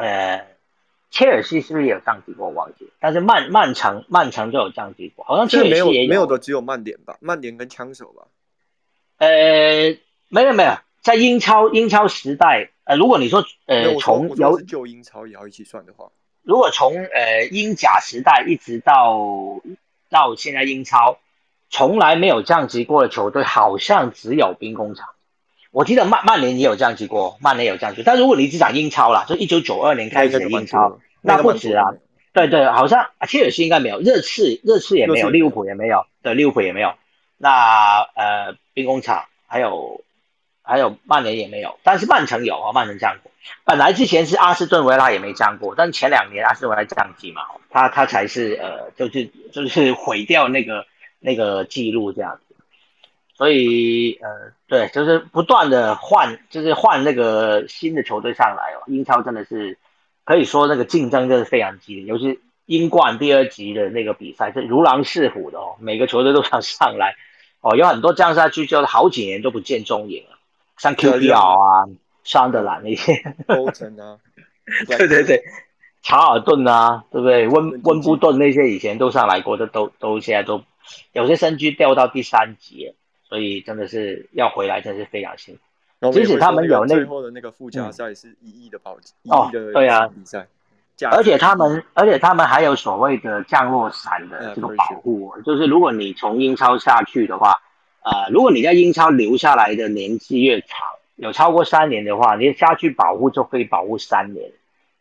[0.00, 0.46] 呃，
[1.10, 2.48] 切尔西是不是也有降级过？
[2.48, 8.26] 我忘记了，但是曼曼城曼城就有降级过，好像切尔西没有的只有曼联吧，曼联跟枪手吧，
[9.18, 9.28] 呃，
[10.28, 14.34] 没有没有，在英超英超时代，呃，如果你说呃从
[14.66, 16.10] 旧英超也要一起算的话，
[16.42, 19.60] 如果从呃英甲时代一直到
[20.08, 21.18] 到现在英超，
[21.68, 25.08] 从来没有降级过的球队，好像只有兵工厂。
[25.70, 31.84] 我记得曼曼联也有降级过，曼联也有降级，但如果你只讲英超啦，就一九九二年开始的英超，那不止啊。
[32.32, 36.94] 对对，好像啊切尔西应该没有，热刺热刺也没有，利物浦也没有，对，利物浦也没有。
[37.38, 40.04] 那呃兵工厂还有
[40.62, 43.32] 还有曼联也没有，但是曼城有啊，曼城降过。
[43.64, 50.86] 本来之前是阿斯顿维拉也没降过，但前两年阿斯顿维拉降级嘛，他他才是呃就是就是毁掉那个
[51.18, 52.49] 那个记录这样子。
[53.40, 58.84] 所以呃对，就是不断的换，就是换那个新的球队上来哦。
[58.86, 59.78] 英超真的是
[60.24, 67.16] 可以说那个竞争真的是非常激烈，尤其英冠第二级的那个比赛是如狼似虎的哦，每个球队都想上来
[67.62, 70.36] 哦，有很多降下去就好几年都不见踪影了，
[70.76, 71.88] 像对啊 QPR 啊、
[72.22, 73.14] 桑德兰那些。
[73.46, 74.18] 欧城啊，
[74.86, 75.42] 对对对，
[76.02, 77.48] 查尔顿啊，对不对？
[77.48, 80.62] 温温温布顿那些以前都上来过的，都都现在都
[81.14, 82.94] 有些身居掉到第三级，
[83.30, 86.12] 所以真的是要回来，真是非常辛苦。
[86.12, 88.94] 即使他们有那最后的那个附加嗯赛是一亿的保
[89.28, 90.46] 哦亿的对啊比赛，
[91.10, 97.60] 而且他们，而且他们还有所谓的降落伞的这个保护，就是如果你从英超下去的话，
[98.02, 100.68] 呃，如果你在英超留下来的年纪越长，
[101.16, 104.50] 有超过三年的话，你下去保护就可以保护三年。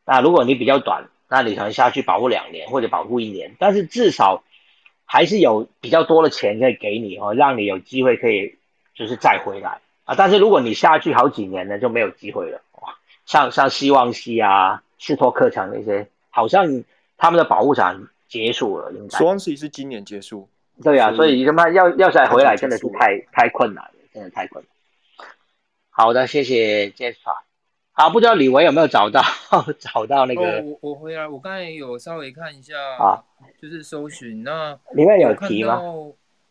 [0.05, 4.43] 那如果你比较短，那你可能下去保护两年或者保护一年，但是至少
[5.12, 8.60] 还是有比较多的钱可以给你哦，让你有机会可以
[8.93, 10.14] 就是再回来啊。
[10.16, 12.62] 但是如果你下去好几年呢，就没有机会了。
[13.26, 16.84] 像像希望西啊、斯托克城那些，好像
[17.18, 19.18] 他们的保护伞结束了，应该。
[19.18, 20.47] 希望西是今年结束。
[20.84, 25.28] 对啊，所以他妈要要再回来真的是太太困难了，真的太困难。
[25.89, 27.49] 好的，谢谢 Jasper。
[28.00, 29.22] 好，不知道李维有没有找到
[29.78, 30.62] 找到那个？
[30.62, 33.22] 我我回来，我刚才有稍微看一下啊，
[33.62, 35.82] 就是搜寻那里面有提吗？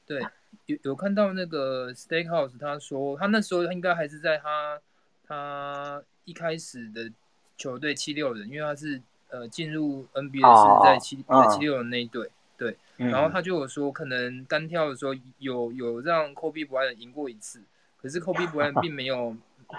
[0.07, 0.21] 对，
[0.67, 4.79] 有有看到那个 Steakhouse，他说他那时候应该还是在他
[5.27, 7.11] 他一开始的
[7.57, 12.29] 球队七六人，因为他是呃进入 NBA 是在七七六人那一队，
[12.59, 17.63] 对，然后他就有说可能单挑的时候有有让 Kobe Bryant 赢过一次，
[17.97, 19.35] 可是 Kobe Bryant 并没有。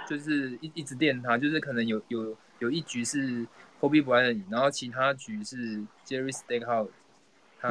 [0.08, 3.46] 就是一一直电他，就是可能有有有一局是
[3.80, 6.90] Kobe Bryant，然后其他局是 Jerry Stackhouse，
[7.60, 7.70] 他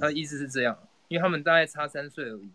[0.00, 0.76] 他的意思是这样，
[1.08, 2.50] 因为他们大概差三岁而已。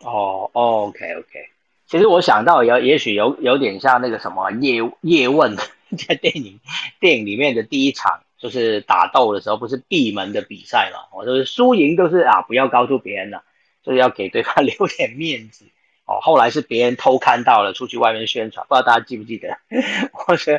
[0.00, 1.48] 哦，OK OK，
[1.86, 5.56] 其实我想到有也许有有点像那个什么叶叶问
[6.06, 6.60] 在电影
[7.00, 11.00] 电影里面的第一场就是打斗的时候，不是闭门的比赛嘛？
[11.12, 13.42] 我就是输赢都是啊，不要告诉别人了，
[13.82, 15.64] 就是要给对方 留点面子。
[16.08, 19.58] 哦，后来是别人偷看到了，出去外面宣传，不知道大家记不记得？
[20.26, 20.58] 我说，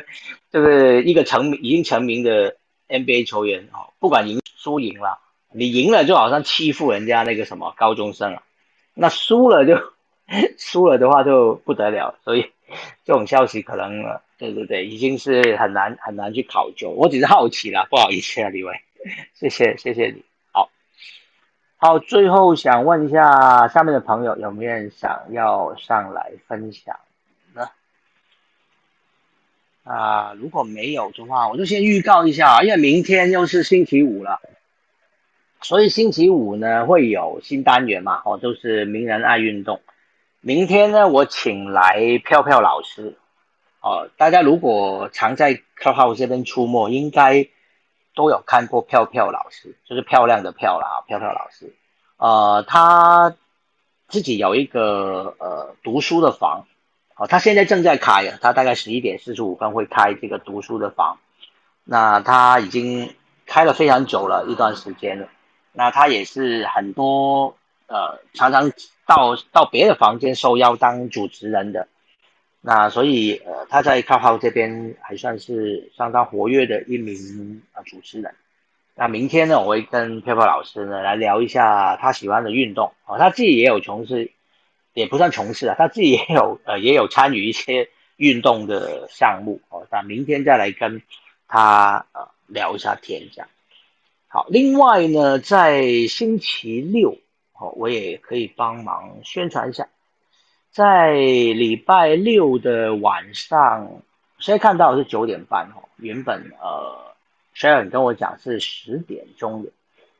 [0.52, 2.56] 就是一个成名已经成名的
[2.88, 5.18] NBA 球员哦，不管赢输赢了，
[5.52, 8.44] 你赢了就好像欺负人家那个什么高中生了，
[8.94, 9.76] 那输了就
[10.56, 12.46] 输了的话就不得了，所以
[13.04, 14.04] 这种消息可能，
[14.38, 16.90] 对对对，已经是很难很难去考究。
[16.90, 18.72] 我只是好奇啦，不好意思啊，李伟，
[19.34, 20.29] 谢谢谢谢你。
[21.82, 26.94] 好，最后想问一下下面的朋友有没有人想要上来分享
[27.54, 27.70] 呢？
[29.84, 34.42] 啊，如果没有的话，我就先预告一下，因为明天又是星期五了，
[35.62, 39.80] 所以星期五呢会有新单元嘛，哦，就是名人爱运动。
[40.42, 43.16] 明天呢，我请来票票老师，
[43.80, 47.48] 哦，大家如果常在客户这边出没，应该。
[48.14, 51.74] 都有看过票票老师，就是漂亮的票啦，票票老师，
[52.16, 53.34] 呃，他
[54.08, 56.66] 自己有一个呃读书的房，
[57.16, 61.18] 哦，他现在正在开啊，他大概十一点四十五分会开这个读书的房，
[61.84, 63.14] 那他已经
[63.46, 65.28] 开了非常久了一段时间了，
[65.72, 67.56] 那他也是很多
[67.86, 68.72] 呃常常
[69.06, 71.86] 到到别的房间受邀当主持人的。
[72.62, 78.34] 那所以，呃，他在靠号这边还算是相当活跃的一名啊主持人。
[78.94, 84.30] 那明天呢，我会跟飘飘老师呢来聊一下他喜欢的运动哦，他自己也有从事，
[84.92, 89.86] 也不算从事啊，他自己也有呃也有参与一些运动的项目哦。
[89.90, 91.00] 那明天再来跟
[91.48, 93.48] 他呃聊一下天这样。
[94.28, 97.16] 好，另外呢，在星期六
[97.58, 99.88] 哦，我也可以帮忙宣传一下。
[100.70, 104.02] 在礼拜六的晚上，
[104.38, 105.88] 现在看到是九点半哦。
[105.96, 107.12] 原本呃
[107.56, 109.70] ，Sharon 跟我讲是十点钟的，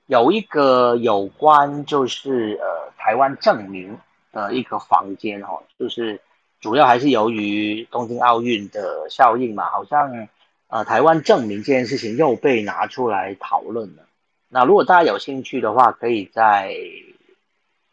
[0.07, 3.97] 有一个有关就是呃台湾证明
[4.33, 6.21] 的一个房间哦，就是
[6.61, 10.29] 主要还是由于东京奥运的效应嘛，好像
[10.67, 14.03] 呃台湾证明这件事情又被拿出来讨论了。
[14.49, 16.75] 那如果大家有兴趣的话，可以在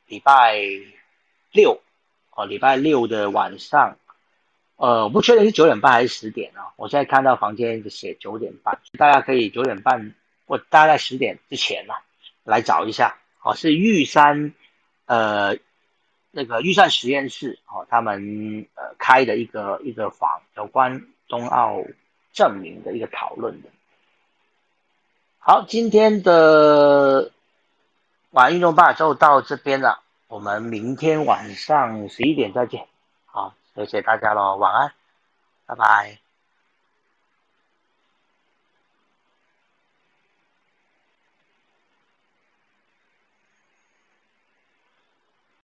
[0.07, 0.59] 礼拜
[1.51, 1.79] 六。
[2.37, 3.97] 哦，礼拜六的晚上，
[4.75, 6.69] 呃，我不确定是九点半还是十点啊。
[6.75, 10.13] 我现在看到房间写九点半，大家可以九点半
[10.45, 11.95] 或大概十点之前呢
[12.43, 13.17] 来找一下。
[13.41, 14.53] 哦，是玉山，
[15.07, 15.57] 呃，
[16.29, 21.83] 那个玉山实验室哦，他们呃开的一个一个房，有关冬奥
[22.33, 23.69] 证明的一个讨论的。
[25.39, 27.31] 好，今天的
[28.29, 30.03] 晚运动吧就到这边了。
[30.27, 32.85] 我们明天晚上十一点再见，
[33.25, 34.91] 好，谢谢大家喽，晚安，
[35.65, 36.26] 拜拜。